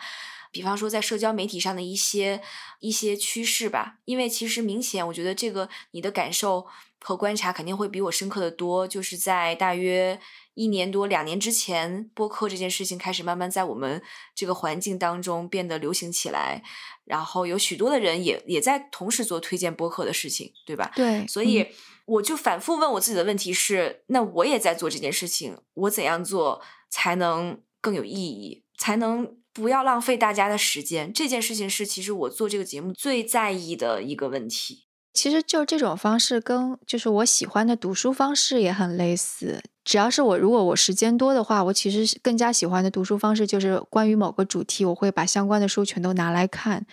[0.52, 2.42] 比方说在社交媒体上的一些
[2.80, 3.96] 一些趋势吧。
[4.04, 6.66] 因为其实明显，我觉得这个你的感受
[7.00, 8.86] 和观察肯定会比我深刻的多。
[8.86, 10.20] 就是在大约
[10.54, 14.02] 一年多两年之前，播客这件事情开始慢慢在我们
[14.34, 16.62] 这个环境当中变得流行起来，
[17.04, 20.92] 然后有许多的人也也在同时做推荐播客的事情，对吧？
[20.94, 21.66] 对，所以。
[22.06, 31.12] 我就反复问我自己的问题是：那我也在做这件事情，我怎样做才能更有意义，才能不要浪费大家的时间？
[31.12, 34.88] 这件事情是其实我做这个节目最在意的一个问题。
[35.12, 39.62] 其实就这种方式跟就是我喜欢的读书方式也很类似。
[39.84, 46.86] 只要是我如果我时间多的话，我其实更加喜欢的读书方式就是关于某个主题，我会把相关的书全都拿来看。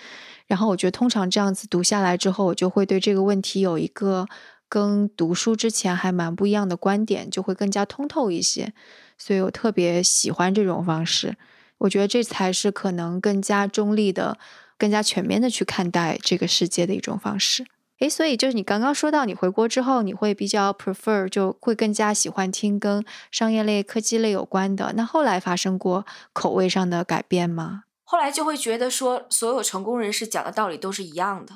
[0.48, 4.28] 然后我觉得通常这样子读下来之后，我就会对这个问题有一个。
[4.70, 8.74] 跟读书之前还蛮不一样的观点，就会更加通透一些，
[9.18, 11.38] 所以我特别喜欢这种方式。
[11.78, 14.38] 我觉得这才是可能更加中立的、
[14.78, 17.66] 更加全面的去看待这个世界的一种方式。
[18.00, 24.94] 诶，所以就是你刚刚说到，你回国之后你会比较 prefer，就会更加喜欢听跟商业类、科技类有关的。
[24.96, 27.84] 那后来发生过口味上的改变吗？
[28.04, 31.54] 后来就会觉得说，所有成功人士讲的道理都是一样的，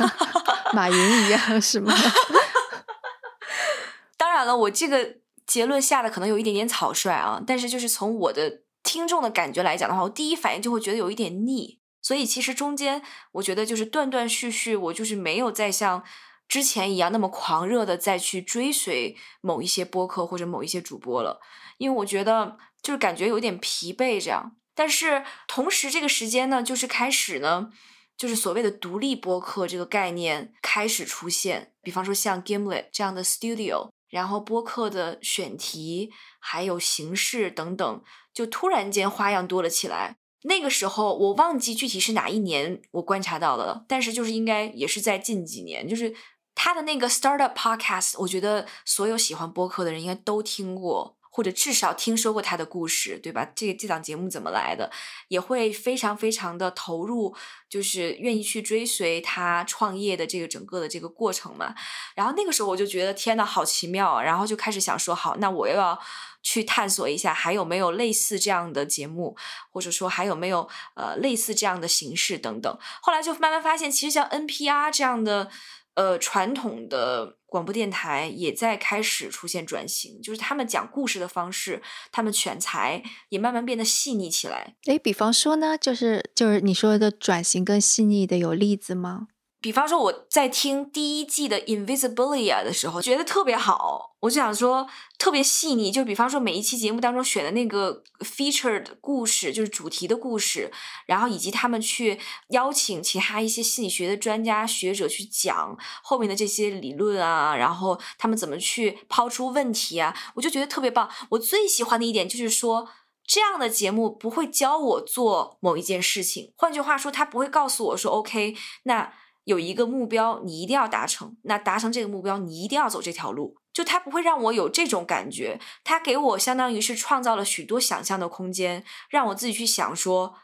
[0.72, 1.92] 马云一样是吗？
[4.16, 5.16] 当然了，我这个
[5.46, 13.00] 结论下的可能有一点点草率啊，但是就是从我的听众的感觉来讲的话，我第一反应就会觉得有一点腻，所以其实中间
[13.32, 16.04] 我觉得就是断断续续，我就是没有再像
[16.48, 21.40] 之前一样那么狂热的再去追随某一些播客或者某一些主播了，
[21.78, 24.56] 因为我觉得就是感觉有点疲惫这样。
[24.74, 27.70] 但是同时，这个时间呢，就是开始呢，
[28.16, 31.72] 就是所谓的独立播客这个概念开始出现。
[31.82, 36.10] 比方说像 Gimlet 这样的 studio，然后播客的选题
[36.40, 40.16] 还有形式等等，就突然间花样多了起来。
[40.44, 46.14] 那个时候我忘记具体是哪一年我观察到的了，但是就是应该也是在近几年，就是
[46.54, 51.16] 他的那个 startup podcast，我觉得所有喜欢播客的人应该都听过。
[51.34, 53.50] 或者至少听说过他的故事，对吧？
[53.56, 54.90] 这这档节目怎么来的，
[55.28, 57.34] 也会非常非常的投入，
[57.70, 61.74] 就是愿意去追随他创业的这个整个的这个过程嘛。
[62.14, 64.22] 然后那个时候我就觉得天呐，好奇妙啊！
[64.22, 65.98] 然后就开始想说，好，那我又要
[66.42, 69.34] 去探索一下，还有没有类似这样的节目，
[69.70, 72.78] 或者说还有没有呃类似这样的形式等等。
[73.00, 75.50] 后来就慢慢发现，其实像 NPR 这样的。
[75.94, 84.74] 呃，传统的广播电台也在开始出现转型，就是他们讲故事的方式，他们选材也慢慢变得细腻起来。
[84.86, 89.28] 诶，比方说呢，就是就是你说的转型更细腻的，有例子吗？
[89.62, 95.92] 比方说，我在听第一季的《Invisibilia》的时候，觉得特别好，我就想说特别细腻。
[95.92, 100.72] 就比方说，每一期节目当中选的那个 featured 故事，就是主题的故事，
[101.06, 111.08] 然后以及他们去邀请其他一些心理学的专家学者去讲后面的这些理论啊，然后他们怎么去抛出问题啊，我就觉得特别棒。
[111.30, 112.88] 我最喜欢的一点就是说，
[113.24, 119.12] 这样的节目不会教我做某一件事情，换句话说，他不会告诉我说 OK，那。
[119.44, 121.36] 有一个目标，你一定要达成。
[121.42, 123.56] 那达成这个目标，你一定要走这条路。
[123.72, 130.34] 就他不会让我有这种感觉，他给我相当于是创造了许多想象的空间，让我自己去想说，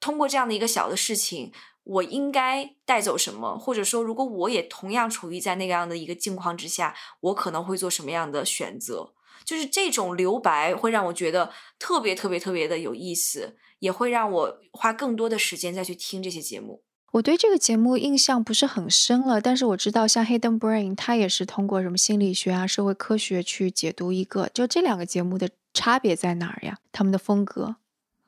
[0.00, 1.52] 通过这样的一个小的事情，
[1.84, 9.14] 我应该带走什么，或者说，如果我也同样处于在那样的一个境况之下，我可能会做什么样的选择？
[9.44, 16.82] 就是这种留白会让我觉得特别特别特别的有意思，也会让我花更多的时间再去听这些节目。
[17.14, 24.48] 我对这个节目印象不是很深了，但是我知道像 Hidden Brain，它也是通过什么心理学啊、社会科学去解读一个。
[24.52, 26.78] 就这两个节目的差别在哪儿呀？
[26.90, 27.76] 他们的风格？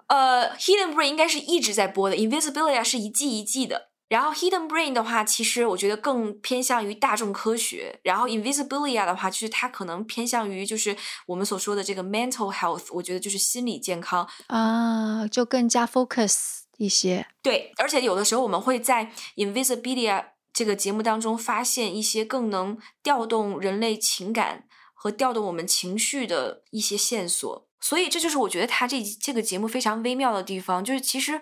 [0.07, 3.89] 呃，Hidden Brain 应该是一直在播的，Invisibilia 是一季一季的。
[4.09, 7.99] 然后 Hidden Brain 的话，其实我觉得更偏向于大众科学。
[8.05, 16.61] 然后 Invisibilia 的话，其实它可能偏向于就是我们所说的这个 mental health，我觉得就是心理健康啊，就更加 focus。
[16.77, 24.65] 一些对，而且有的时候我们会在 Invisibilia 这个节目当中发现一些更能调动人类情感，
[24.95, 27.69] 和调动我们情绪的一些线索。
[27.81, 31.41] 所以这就是我觉得他这这个节目非常微妙的地方，就是其实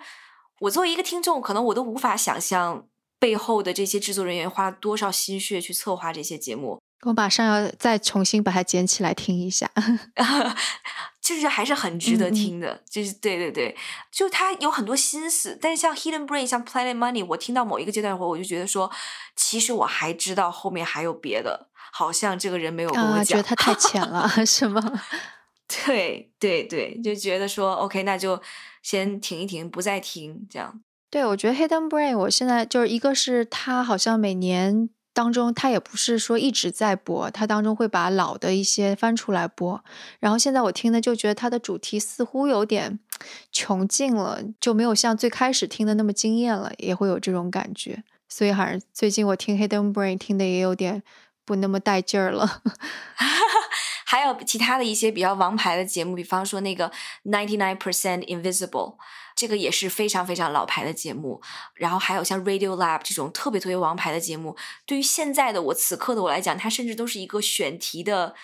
[0.61, 6.81] 我作为一个听众，可能我都无法想象背后的这些制作人员花多少心血去策划这些节目。
[7.05, 9.71] 我马上要再重新把它捡起来听一下，
[11.21, 12.83] 就是还是很值得听的。
[12.89, 13.77] 就是对对对，
[14.11, 15.59] 就他有很多心思。
[15.61, 18.91] 但是像 Hidden Brain、像 Planet Money，我听到某一个阶段后，我就觉得说，
[19.37, 24.83] 其实我还知道后面还有别的，好像这个人没有跟我讲，觉得他太浅了，是吗？
[25.87, 28.41] 对对对，就觉得说 OK，那就
[28.83, 30.81] 先停一停，不再听这样。
[31.11, 34.91] 对，我觉得 Hidden Brain，我现在就是一个是他好像每年。
[35.15, 39.83] 当中，他也不是说一直在播，他当中会把老的一些翻出来播。
[40.19, 42.99] 然后现在我听的就觉得他的主题似乎有点
[43.53, 48.03] 穷尽了，就没有像最开始听的那么惊艳了，也会有这种感觉。
[48.29, 51.03] 所以好像最近我听 Hidden Brain 听的也有点
[51.45, 52.63] 不那么带劲儿了。
[54.05, 56.91] 还有其他的一些比较王牌的节目，比方说那个
[57.25, 58.97] Ninety Nine Percent Invisible。
[59.35, 61.43] 这个也是非常非常老牌的节目，
[61.75, 64.57] 然后还有像 Radio Lab 这种特别特别王牌的节目，
[64.87, 68.35] 对于现在的我此刻的我来讲，它甚至都是一个选题的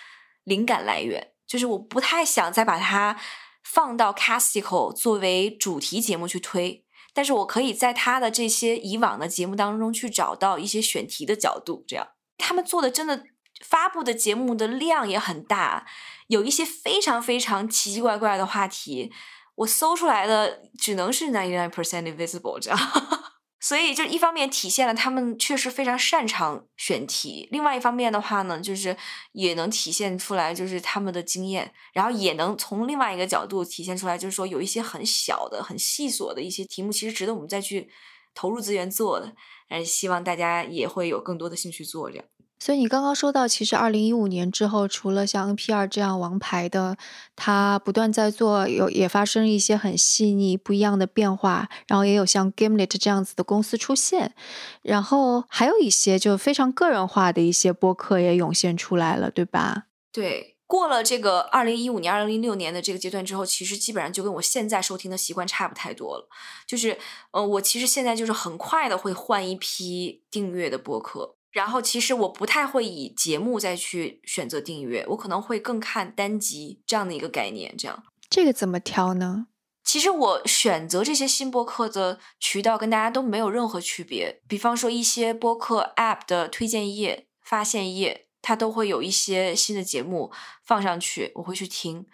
[0.43, 1.31] 灵感来源。
[1.47, 3.19] 就是我不太想再把它
[3.63, 11.83] 放到 Casticle 作为主题节目去推，但是我可以在它的这些以往的节目当中去找到一些选题的角度。
[11.87, 13.25] 这样，他们做的真的
[13.65, 15.85] 发布的节目的量也很大，
[16.27, 19.11] 有一些非常非常奇奇怪怪的话题。
[19.55, 22.79] 我搜出来的只能是 ninety nine percent invisible 这样，
[23.59, 28.97] 所以就一方面体现了他们确实非常擅长选题，另外一方面的话呢，就是
[29.33, 37.91] 也能体现出来就是他们的经验，然后也能从另外一个角度体现出来，就是说有一些很小的、很细琐的一些题目，其实值得我们再去
[38.33, 39.35] 投入资源做的，
[39.69, 42.25] 嗯希望大家也会有更多的兴趣做这样。
[42.61, 46.95] 所以你刚刚说到，其实二零一五年之后，除了像 NPR 这样王牌的，
[47.35, 54.35] 它不断在做，有也发生一些很细腻不一样的变化，然后也有像 Gimlet 这样子的公司出现，
[54.83, 59.87] 然后还有一些就非常个人化的一些播客也涌现出来了，对吧？
[60.11, 66.29] 对，过了这个二零一五年、二零一六年的这个阶段之后，其实基本上就跟我现在收听的习惯差不太多了，
[66.67, 66.99] 就是，
[67.31, 71.37] 呃，我其实现在就是很快的会换一批订阅的播客。
[71.51, 77.75] 然后，其实我不太会以节目再去选择订阅，我可能会更看单集这样的一个概念。
[77.77, 79.47] 这样，这个怎么挑呢？
[79.83, 84.41] 其实我选择这些新播客的渠道跟大家都没有任何区别。
[84.47, 90.31] 比方说，一些播客 App 的推荐页、发现页，它都会有一些新的节目
[90.63, 92.05] 放上去，我会去听。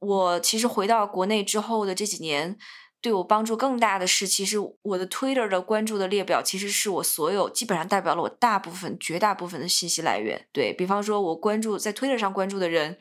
[0.00, 2.58] 我其实回到国内之后的这几年。
[3.02, 10.46] 对我帮助更大的是，其实我的 Twitter 的关注的列表，其实是我所有基本上代表了我大部分、绝大部分的信息来源。
[10.52, 12.96] 对比方说，我关注在 Twitter 上关注的人，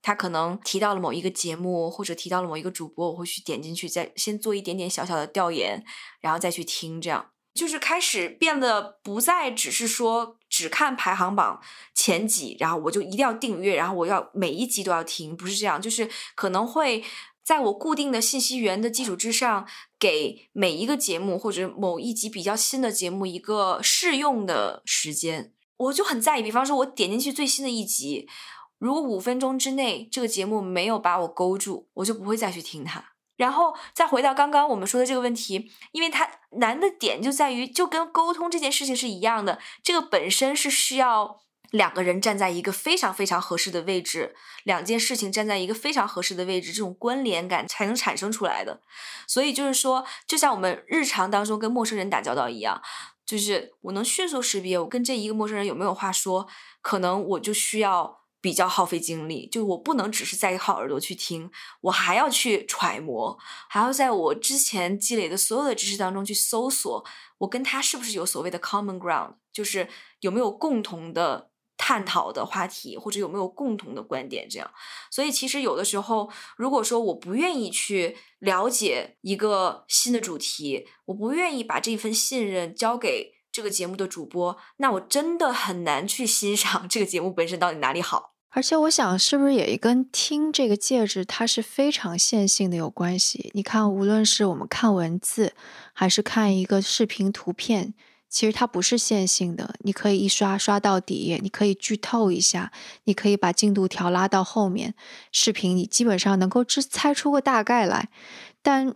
[0.00, 5.84] 他可能提到了某一个节目，或者提到了某一个主播，我会去点进去，再先做一点点小小的调研，
[6.22, 6.98] 然后再去听。
[6.98, 11.60] 这样就是开始变得不再只是说只看排行榜
[11.94, 17.04] 前几，然后我就一定要订阅，然后我要每一集都要听，不是这样，就是可能会。
[17.44, 19.66] 在我固定的信息源的基础之上，
[19.98, 26.42] 给每一个节目或者某一集比较新的节目一个试用的时间，我就很在意。
[26.42, 28.28] 比方说，我点进去最新的一集，
[28.78, 33.04] 如果五分钟之内这个节目没有把我勾住，我就不会再去听它。
[33.36, 41.40] 然后再回到刚刚我们说的这个问题，因为它难的点就在于，就跟沟通这件事情是一样的，这个本身是需要。
[41.72, 48.82] 两个人站在一个非常非常合适的位置，两件事情站在一个非常合适的位置，这种关联感才能产生出来的。
[49.26, 52.82] 所以就是说，就像我们日常当中跟陌生人打交道一样，
[53.24, 56.46] 就是我能迅速识别我跟这一个陌生人有没有话说，
[56.82, 61.50] 可能我就需要比较耗费精力，就我不能只是在靠耳朵去听，
[61.80, 63.38] 我还要去揣摩，
[63.70, 67.02] 还要在我之前积累的所有的知识当中去搜索，
[67.38, 69.88] 我跟他是不是有所谓的 common ground，就是
[70.20, 71.51] 有没有共同的。
[71.76, 74.70] 探讨的话题，或者有没有共同的观点，这样。
[75.10, 88.30] 所以其实有的时候，如果说我不愿意去了解一个新的主题，我不愿意把这份信任交给这个节目的主播，那我真的很难去欣赏这个节目本身到底哪里好。
[88.54, 93.50] 而且我想，是不是也跟听这个介质它是非常线性的有关系？
[93.54, 95.54] 你看，无论是我们看文字，
[95.94, 97.94] 还是看一个视频图片。
[98.32, 102.72] 其实它不是线性的，你可以一刷刷到底，你可以剧透一下，
[103.04, 104.94] 你可以把进度条拉到后面。
[105.30, 108.08] 视频你基本上能够只猜出个大概来，
[108.62, 108.94] 但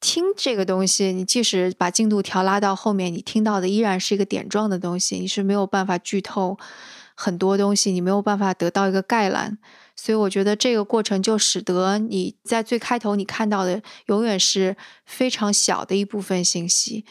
[0.00, 6.58] 听这个东西，你即使把进度条拉到后面，你听到的依然是一个点状的东西，你是没有办法剧透
[7.14, 9.56] 很多东西，你没有办法得到一个概览。
[9.96, 14.76] 所以我觉得这个过程就使得你在最开头你看到的永远是
[15.06, 17.06] 非常小的一部分信息，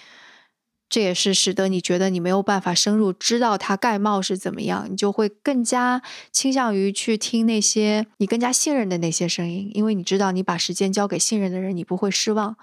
[0.94, 12.56] 这也是使得你觉得你没有办法深入知道它盖帽是怎么样，你就会更加倾向于去听那些你更加信任的那些声音，因为你知道你把时间交给信任的人，你不会失望，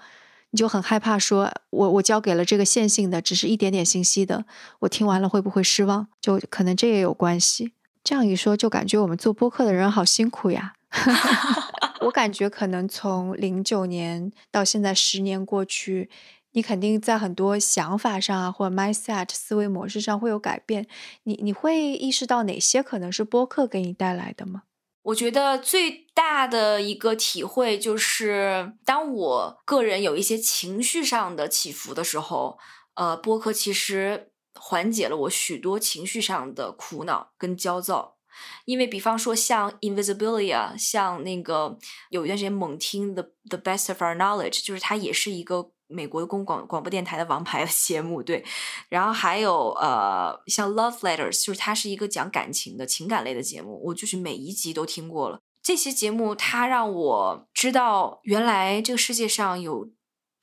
[0.51, 4.45] 你就很害怕说我我交给了这个线性的只是一点点信息的，
[4.79, 6.07] 我听完了会不会失望？
[6.21, 7.73] 就可能这也有关系。
[8.01, 10.75] 这样一说，就感觉我们做播客的人好辛苦呀。
[12.07, 16.09] 我感觉可能从零九年到现在十年过去，
[16.51, 20.87] 你肯定在很多想法上啊，或者 mindset 思维模式上会有改变。
[21.23, 24.63] 你你会意识到哪些可能是播客给你带来的吗？
[25.03, 32.59] 我觉得最大的一个体会就是，当我个人有一些情绪上的起伏的时候，
[32.95, 34.27] 呃，播客其实。
[34.63, 38.17] 缓解了我许多情绪上的苦恼跟焦躁，
[38.65, 41.79] 因为比方说像 Invisibilia，像那个
[42.09, 48.43] 有一段时间猛听 The The Best of Our Knowledge，就是它也是一个美国的公广广播电台的王牌的 节目，对。
[48.89, 55.39] 然后还有呃像 Love Letters，就是它是一个讲感情的情感类的节目，我就是每一集都听过了。
[55.61, 59.91] 这些节目它让我知道，原来这个世界上有。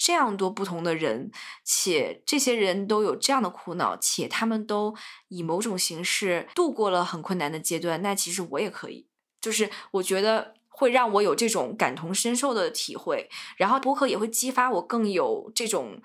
[0.00, 1.32] 这样多不同的人，
[1.64, 4.94] 且这些人都有这样的苦恼，且他们都
[5.26, 8.00] 以某种形式度过了很困难的阶段。
[8.00, 9.08] 那其实我也可以，
[9.40, 13.28] 就是我觉得会让我有这种感同身受的体会。
[13.56, 16.00] 然后播客也会激发我更有这种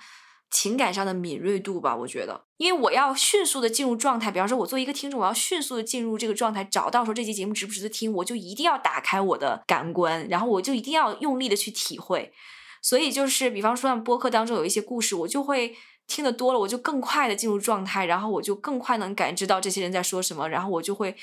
[0.49, 1.95] 情感上的敏锐度吧。
[1.95, 12.33] 我觉得，因为我要迅速的进入状态，比方说，我作为一个听众，我要迅速的进入这个状态，找到说这期节目值不值得听，我就一定要打开我的感官，然后我就一定要用力的去体会。
[12.81, 21.15] 所以就是，比方说像播客当中有一些故事，我就会听得多了，我就更快的进入状态，然后我就更快能感知到这些人在说什么，然后我就会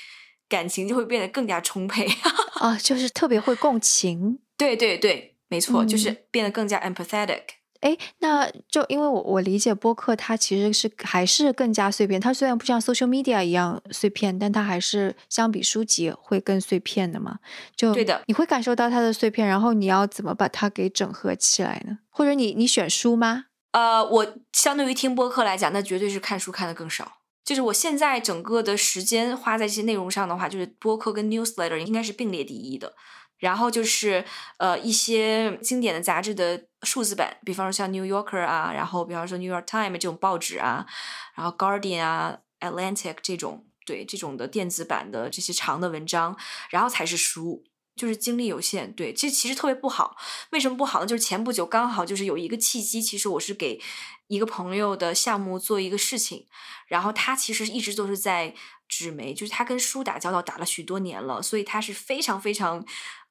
[0.51, 2.05] 感情就会变得更加充沛
[2.59, 4.39] 啊，就是特别会共情。
[4.57, 7.41] 对对对，没错，就是变得更加 empathetic。
[7.79, 12.21] 哎，那就因为我我理解播客，它其实是还是更加碎片。
[12.21, 17.39] 它虽然不像 social media 一样碎片，但它还是相比书籍会更碎片的嘛。
[17.75, 21.97] 就对的，你会感受到它的碎片，然后你要怎么把它给整合起来呢？
[22.11, 23.45] 或者你你选书吗？
[23.71, 27.20] 呃，我相对于听播客来讲，那绝对是看书看的更少。
[27.43, 32.93] 就是我现在整个的时间花在这些内容上的话，就是播客跟 newsletter 应该是并列第一的。
[33.37, 34.23] 然后就是
[34.57, 40.85] 呃一些经典的杂志的数字版，比方说像《New Yorker》啊，然后比方说《New York Times》这种报纸啊，
[41.35, 42.37] 然后《Guardian》啊，
[42.69, 46.37] 《Atlantic》这种对这种的电子版的这些长的文章，
[46.69, 47.63] 然后才是书。
[47.95, 50.15] 就是精力有限，对，这其实特别不好。
[50.51, 51.05] 为什么不好呢？
[51.05, 53.81] 就是前不久刚好就是有一个契机，其实我是给
[54.27, 56.47] 一个朋友的项目做一个事情，
[56.87, 58.55] 然后他其实一直都是在
[58.87, 62.85] 纸媒，就是他跟书打交道打了许多年了，所以他是非常非常。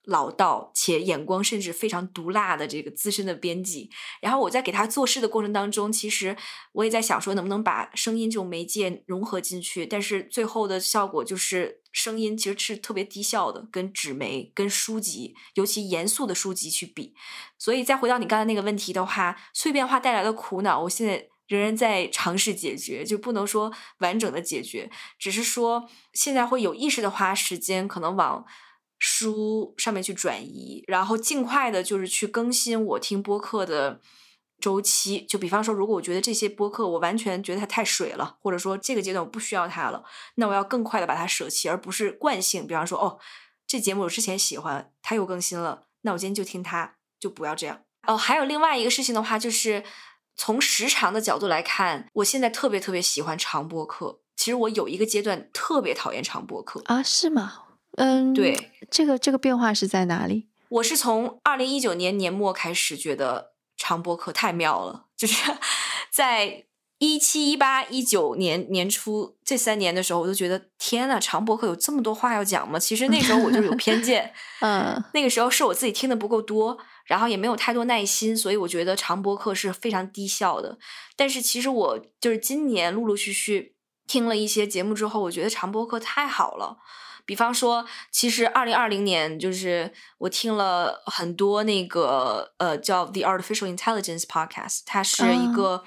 [0.05, 3.91] 老道且眼光甚至非常毒辣的这个资深的编辑，
[4.23, 6.35] 然后我在给他做事的过程当中，其实
[6.73, 9.85] 我也在想说，能不能把声音这种媒介融合进去？
[9.85, 17.15] 但是最后的效果就是声音其实是特别低效的，跟纸媒、跟书籍，尤其严肃的书籍去比。
[17.59, 28.45] 所以再回到你刚才那个问题的话，碎片化带来的苦恼，我现在仍然在尝试解决，就不能说完整的解决，只是说现在会有意识的花时间，可能往。
[29.03, 33.99] 书上面去转移，然后尽快的就是去更新我听播客的
[34.61, 35.23] 周期。
[35.23, 40.05] 就比方说，如果我觉得这些播客我完全觉得它太水了，或者说这个阶段我不需要它了，
[40.37, 42.67] 那我要更快的把它舍弃，而不是惯性。
[42.67, 43.19] 比方说，哦，
[43.67, 47.81] 这节目我之前喜欢，它又更新了，那我今天就听它，就不要这样。
[48.07, 49.83] 哦，还有另外一个事情的话，就是
[50.37, 54.21] 从时长的角度来看，我现在特别特别喜欢长播客。
[54.37, 57.65] 其实我有一个阶段特别讨厌长播客啊，是吗？
[57.97, 60.49] 嗯，对，这个这个变化是在哪里？
[60.71, 63.50] 我是从二零一九年年末开始觉得
[63.81, 65.51] 长播课太妙了，就是
[66.13, 66.67] 在
[66.99, 72.79] 一七、一八、一九年年初这三年的时候，我都觉得天呐，长播课有这么多话要讲吗？
[72.79, 76.77] 其实那时候我就有偏见， 嗯，那个时候是我自己听的不够多，
[77.07, 80.79] 然后也没有太多耐心，所以我觉得长播课是非常低效的。
[81.17, 83.77] 但是其实我就是今年陆陆续续
[84.07, 86.77] 听了一些节目之后，我觉得长播课太好了。
[87.31, 95.85] 比方说，其实二零二零年就是我听了很多那个呃叫 The Artificial Intelligence Podcast，他是一个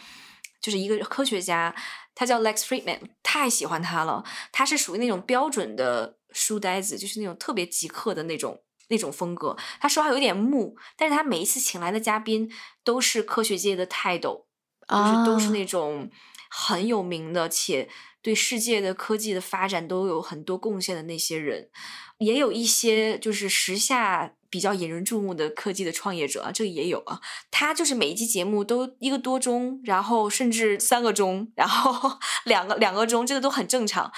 [0.61, 1.75] 就是一个科学家，
[2.15, 4.23] 他叫 Lex Friedman，太喜欢他了。
[4.53, 9.57] 他是属于那种标准的书呆子，就是那种特别极客的那种那种风格。
[9.81, 12.49] 他说话有点木，但是他每一次请来的嘉宾
[12.85, 14.45] 都是科学界的泰斗，
[14.87, 16.09] 就是都是那种。
[16.55, 17.89] 很有名的，且
[18.21, 21.69] 对世界的科技的发展都有很多贡献的那些人，
[22.19, 24.33] 也有一些就是时下。
[24.53, 27.19] 比较引人注目的科技的创业者，这个也有啊。
[27.49, 34.11] 他就是每一期节目都一个多钟，然后甚至三个钟，然后 两个两个钟，这个都很正常。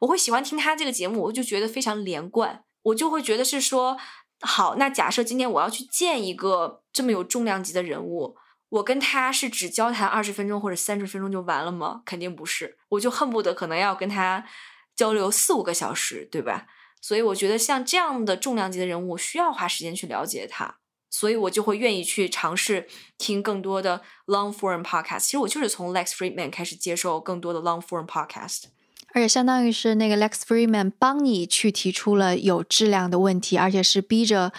[0.00, 2.64] 我会喜欢听他这个节目，我就觉得非常连贯。
[2.84, 3.98] 我就会觉得是说，
[4.40, 8.38] 好，那假设今天我要去见一个这么有重量级的人物，
[8.72, 12.00] 我跟他是只交谈二十分钟或者三十分钟就完了吗？
[12.06, 14.44] 肯定不是，我就恨不得可能要跟他
[14.96, 16.66] 交流四五个小时，对吧？
[17.00, 20.76] 所以我觉得像这样的重量级的人物，需要花时间去了解他，
[21.10, 22.86] 所以我就会愿意去尝试
[23.18, 25.20] 听更多的 long form podcast。
[25.20, 28.64] 其实我就是从 Lex Friedman 开始接受更多的 long form podcast，
[29.12, 34.52] 而且相当于是那个 Lex Friedman 帮你去提出了有质量的问题，而且是逼着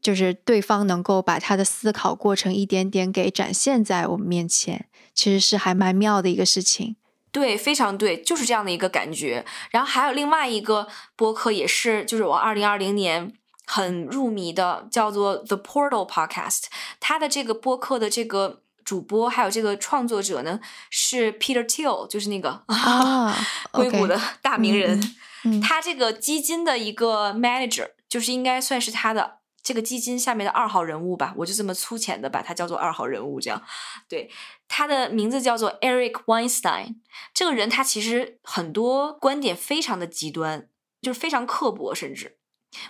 [0.00, 6.96] 就是对方能够把他的思考过程一点点给展现在我们面前，其实是还蛮妙的一个事情。
[7.30, 9.44] 对，非常对，就是这样的一个感觉。
[9.70, 13.32] 然后还有另外一个播客，也是就是我二零二零年
[13.66, 16.64] 很入迷的，叫做 The Portal Podcast。
[16.98, 23.36] 他的这个播客的这个主播还有这个创作者呢，是 Peter Thiel，就是那个啊
[23.70, 25.16] 硅谷的大名人。
[25.62, 29.37] 他这个基金的一个 manager，就是应该算是他的。
[29.68, 33.62] 这个基金下面的二号人物吧，我就这么粗浅的把他叫做二号人物，这样。
[34.08, 34.30] 对，
[34.66, 36.94] 他的名字叫做 Eric Weinstein。
[37.34, 40.70] 这个人他其实很多观点非常的极端，
[41.02, 42.38] 就是非常刻薄，甚至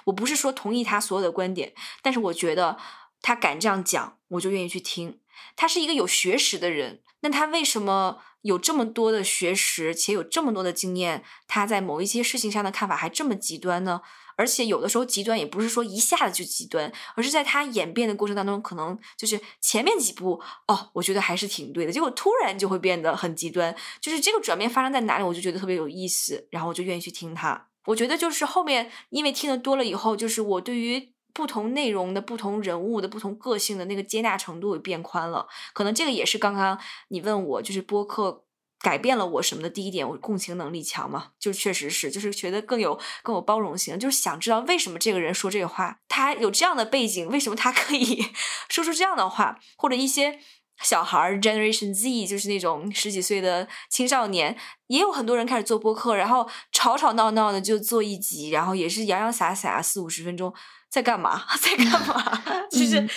[0.05, 2.79] 我不是说同意他所有的观点，但是我觉得
[3.21, 5.19] 他敢这样讲，我就愿意去听。
[5.57, 14.03] 他是一个有学识的人，那他为什么有这么多的学识，且有这么多的经验，他在某一些事情上的看法还这么极端呢？
[14.39, 23.75] 而且有的时候极端也不是说一下子就极端，而是在他演变的过程当中，可能就是前面几步哦，我觉得还是挺对的，结果突然就会变得很极端。
[24.01, 27.67] 就是这个转变发生在哪里，我就觉得特别有意思，然后我就愿意去听他。
[27.87, 35.49] 我觉得就是后面因为听得多了以后，就是我对于不同内容的不同人物的不同个性的那个接纳程度也变宽了。
[35.75, 36.79] 可能这个也是刚刚
[37.09, 38.45] 你问我就是播客。
[38.81, 48.27] 改变了我什么的第一点，我共情能力强嘛，就确实是，就是觉得更有更有包容性，就是想知道为什么这个人说这个话，他有这样的背景，为什么他可以
[48.71, 50.39] 说出这样的话，或者一些
[50.81, 54.57] 小孩儿 Generation Z，就是那种十几岁的青少年，
[54.87, 60.55] 也有很多人开始做播客，然后吵吵闹闹的就做一集，然后也是洋洋洒洒四五十分钟，
[60.89, 62.43] 在干嘛， 在干嘛？
[62.71, 63.09] 就是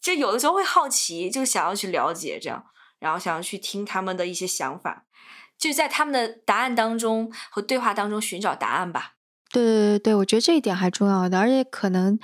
[0.00, 2.64] 就有的时候会好奇，就想要去了解这样，
[3.00, 5.06] 然后想要去听他们的一些想法。
[5.58, 9.14] 就在他们的答案当中和对话当中寻找答案吧。
[9.50, 12.18] 对对对对，我觉得这一点还重要的，而且可能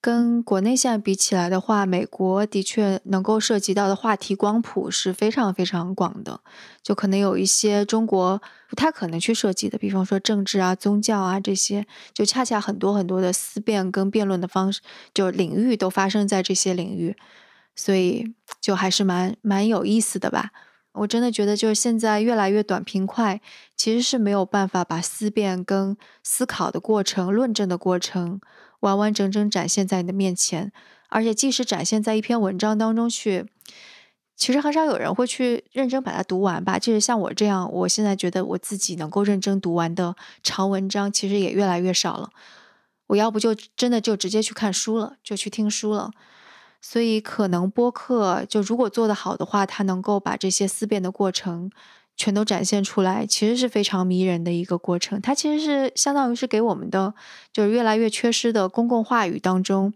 [0.00, 6.40] 跟国内现在比起来的话，美国的确能够涉及到的话题光谱是非常非常广的，
[6.82, 14.80] 就可能有一些中国不太可能去涉及的，比方说政治啊、宗教啊这些，就恰恰很多很多的思辨跟辩论的方式，
[15.12, 17.16] 就领域都发生在这些领域，
[17.74, 20.50] 所以就还是蛮蛮有意思的吧。
[20.98, 23.40] 我真的觉得，就是现在越来越短平快，
[23.76, 28.40] 其实是没有办法把思辨跟思考的过程、论证的过程
[28.80, 30.72] 完完整整展现在你的面前。
[31.08, 33.46] 而且，即使展现在一篇文章当中去，
[34.36, 36.78] 其实很少有人会去认真把它读完吧。
[36.78, 42.30] 就是像我这样，我现在觉得我自己能够认真读完的长文章，其实也越来越少了。
[43.06, 46.10] 我要不就真的就直接去看书了，就去听书了。
[46.80, 51.70] 所以，可能播客就如果做得好的话，它能够把这些思辨的过程
[52.16, 55.20] 全都展现出来，其实是非常迷人的一个过程。
[55.20, 57.14] 它其实是相当于是给我们的
[57.52, 59.92] 就是越来越缺失的公共话语当中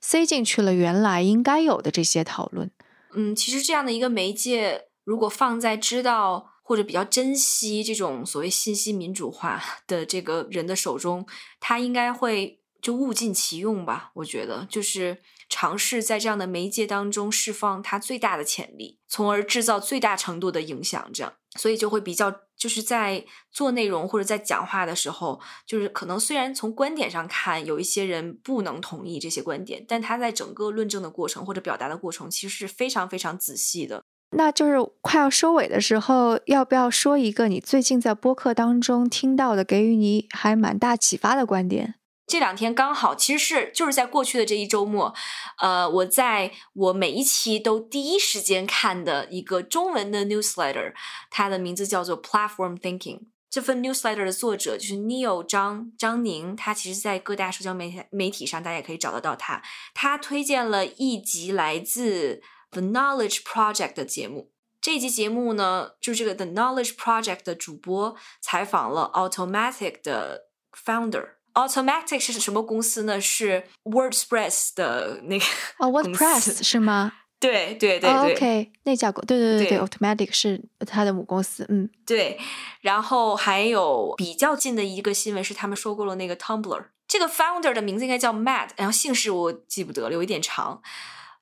[0.00, 2.70] 塞进去了原来应该有的这些讨论。
[3.14, 11.24] 嗯，其实这样的一个媒介，如果放在知道或者比较珍惜这种所谓信息民主化 的这个人的手中，
[11.60, 14.10] 他应该会就物尽其用吧。
[14.14, 15.18] 我觉得就是。
[15.48, 21.10] 尝试在这样的媒介当中释放它最大的潜力，从而制造最大程度的影响。
[21.12, 34.02] 这样，所以就会比较，就是在做内容或者在讲话的时候，就是可能虽然从观点上看，有一些人不能同意这些观点，但他在整个论证的过程或者表达的过程，其实是非常非常仔细的。
[34.36, 41.94] 那就是快要收尾的时候，要不要说一个你最近在播客当中听到的，给予你还蛮大启发的观点？
[42.28, 45.14] 这两天刚好，其实是就是在过去的这一周末，
[45.56, 50.92] 呃，我在我每一期都第一时间看的一个中文的 newsletter，
[51.30, 53.22] 它的名字叫做 Platform Thinking。
[53.48, 59.62] 这份 newsletter 的作者就是 Neil 张张宁，他其实在各大社交媒体媒体上大家也可以找得到他。
[59.94, 64.52] 他推荐了一集来自 The Knowledge Project 的节目。
[64.82, 71.37] 这一期节目呢，就这个 The Knowledge Project 的主播采访了 Automatic 的 founder。
[71.58, 73.20] Automatic 是什么公司呢？
[73.20, 75.44] 是 WordPress 的那个
[75.78, 77.12] 哦，WordPress 是吗？
[77.40, 82.38] 对对对对，OK，那家公对对对对，Automatic 是他的母公司，嗯，对。
[82.80, 86.86] 然后还有比较近的一个新闻是，他们收购了那个 Tumblr。
[87.06, 90.82] 这个 founder 的名字应该叫 Matt，然后姓氏我记不得了，有一点长。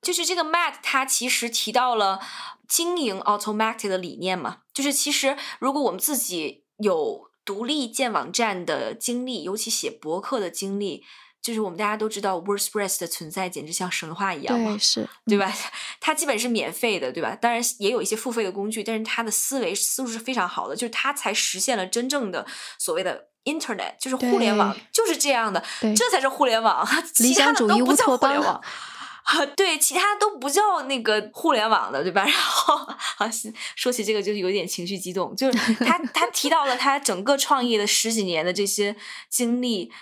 [0.03, 2.21] 就是这个 Matt，他其实提到了
[2.69, 11.03] 经营 Automatic 的理念嘛，就是其实如果我们自己有独立建网站的经历，尤其写博客的经历。
[11.43, 15.55] 就是我们大家都知道，WordPress 的存在简直像神话一样嘛，是对吧？
[16.01, 17.37] 它基本是免费的，对吧？
[17.37, 22.45] 当然也有一些付费的工具，但是它的思维思路是非常好的，就是它才实现了真正的
[22.81, 25.63] 所谓的 Internet，就是互联网就是这样的，
[25.95, 26.85] 这才是互联网，
[27.19, 28.43] 理想主义乌托邦
[29.27, 32.23] 啊，对，其他都不叫那个互联网的，对吧？
[32.27, 33.29] 然后好
[33.75, 38.97] 说起这个，就有点情绪激动，就是他他提到了他整个创业的十几年的这些
[39.29, 39.93] 经历。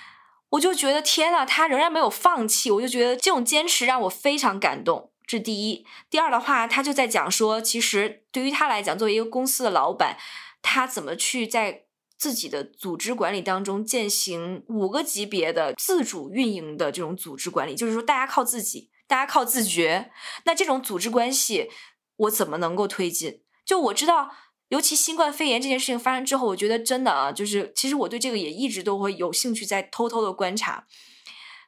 [0.50, 5.10] 我就觉得天呐，他仍然没有放弃，我就觉得这种坚持让我非常感动。
[5.26, 10.16] 这是第一，第二的话，他就在讲说，其实对于他来讲，作为一个公司的老板，
[10.62, 20.10] 他怎么去在自己的组织管理当中践行五个级别的自主运营的这种组织管理，就是说大家靠自己，大家靠自觉。
[20.44, 21.70] 那这种组织关系，
[22.16, 23.42] 我怎么能够推进？
[23.64, 24.30] 就我知道。
[24.70, 30.86] 尤其新冠肺炎这件事情发生之后，我觉得真的啊，就是其实我对这个也一直都会有兴趣，在偷偷的观察。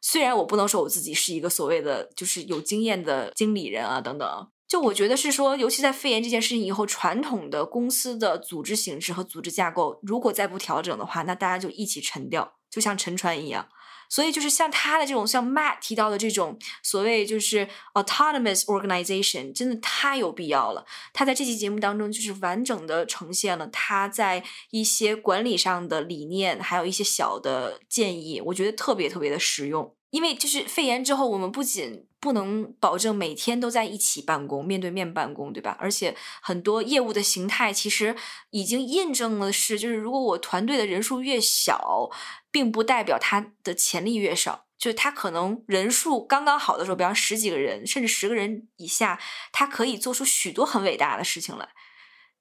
[0.00, 13.68] 虽然我不能说我自己是一个所谓的就是有经验的经理人啊等等，就我觉得是说，尤其在肺炎这件事情以后，传统的公司的组织形式和组织架构，如果再不调整的话，那大家就一起沉掉，就像沉船一样。
[14.08, 20.84] 所以就是像他的这种，像 Matt 提到的这种所谓就是 autonomous organization，真的太有必要了。
[21.12, 29.95] 他在这期节目当中就是完整的呈现了他在一些管理上的理念，还有一些小的建议，我觉得特别特别的实用。
[30.10, 35.76] 因为就是肺炎之后，我们不仅不能保证每天都在一起办公、面对面办公，对吧？
[35.80, 38.16] 而且很多业务的形态其实
[38.50, 42.10] 已经印证了是，就是如果我团队的人数越小，
[42.50, 44.64] 并不代表它的潜力越少。
[44.78, 49.18] 就是它可能人数刚刚好的时候，比方十几个人，甚至十个人以下，
[49.50, 51.66] 它可以做出许多很伟大的事情来。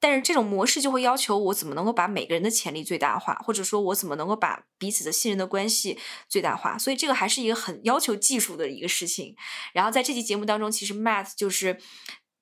[0.08, 5.98] 但是这种模式就会要求我怎么能够把每个人的潜力最大化，或者说我怎么能够把彼此的信任的关系
[6.30, 6.78] 最大化。
[6.78, 9.36] 所以这个还是一个很要求技术的一个事情。
[9.74, 11.80] 然后在这期节目当中，其实 Math 就是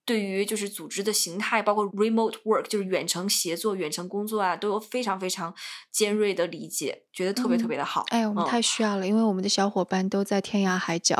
[0.04, 5.56] 对于就是组织的形态，包括 remote work，就是远程协作、远程工作啊，都有非常非常
[5.90, 8.04] 尖锐的理解，觉得特别特别的好。
[8.10, 11.16] 哎，我们太需要了，因为我们的小伙伴都在天涯海角，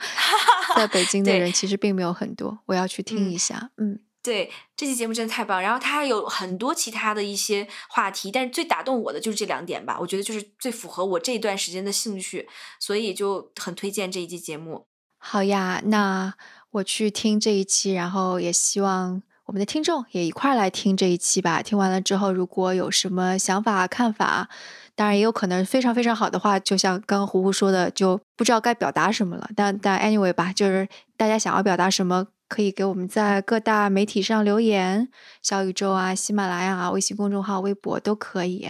[0.76, 2.58] 在北京的人其实并没有很多。
[2.66, 4.00] 我要去听一下，嗯。
[4.22, 12.46] 对这期节目真的太棒，然后它还有很多其他的一些话题，但是最打动我的就是这两点吧，我觉得就是最符合我这一段时间的兴趣，
[12.78, 14.86] 所以就很推荐这一期节目。
[15.18, 16.34] 好呀，那
[16.72, 21.62] 我去听这一期，然后也希望我们的听众也一块来听这一期吧。
[21.62, 24.50] 听完了之后，如果有什么想法看法，
[24.94, 29.48] 当然也有可能非常非常好的话，就像刚刚胡胡说的，就不知道该表达什么了。
[29.56, 32.26] 但但 anyway 吧，就是大家想要表达什么。
[32.50, 35.08] 可以给我们在各大媒体上留言，
[35.40, 38.68] 小宇宙啊、喜马拉雅啊、微信公众号、微博都可以。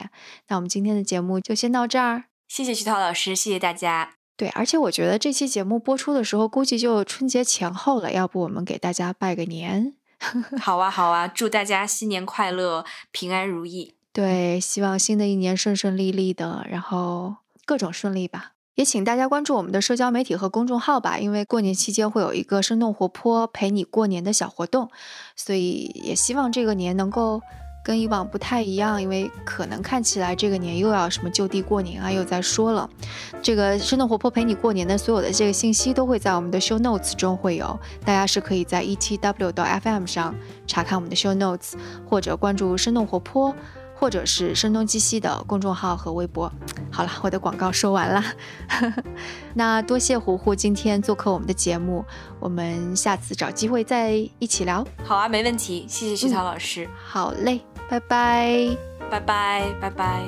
[0.49, 4.17] 那我们今天的节目就先到这儿，谢谢徐涛老师，谢谢大家。
[4.37, 8.13] 对，而且我觉得这期节目播出的时候，估计就春节前后了。
[8.13, 9.95] 要不我们给大家拜个年？
[10.61, 13.95] 好啊，好啊，祝大家新年快乐，平安如意。
[14.13, 18.53] 对，希望新的一年顺顺利利的，然后各种顺利吧。
[18.77, 24.89] 也请大家关注我们的社交媒体和公众号吧，因为过年期间会有一个生动活泼陪你过年的小活动，
[25.37, 27.43] 所以也希望这个年能够
[27.85, 32.89] 跟以往不太一样，因为可能看起来这个年又要什么就地过年啊，又在说了。
[33.43, 40.35] 这个生动活泼陪你过年的所有的这个信息都会在我们的 show notes 中会有，大家是可以在 etw 到 fm 上
[40.67, 41.73] 查看我们的 show notes，
[42.09, 43.55] 或者关注生动活泼。
[44.01, 46.51] 或者是声东击西的公众号和微博。
[46.91, 48.25] 好了，我的广告说完了。
[49.53, 52.03] 那多谢胡胡今天做客我们的节目，
[52.41, 54.83] 我们下次找机会再一起聊。
[55.05, 56.89] 好啊，没问题，谢谢徐涛老师。
[57.07, 58.75] 好嘞，拜拜，
[59.11, 60.25] 拜拜，拜拜。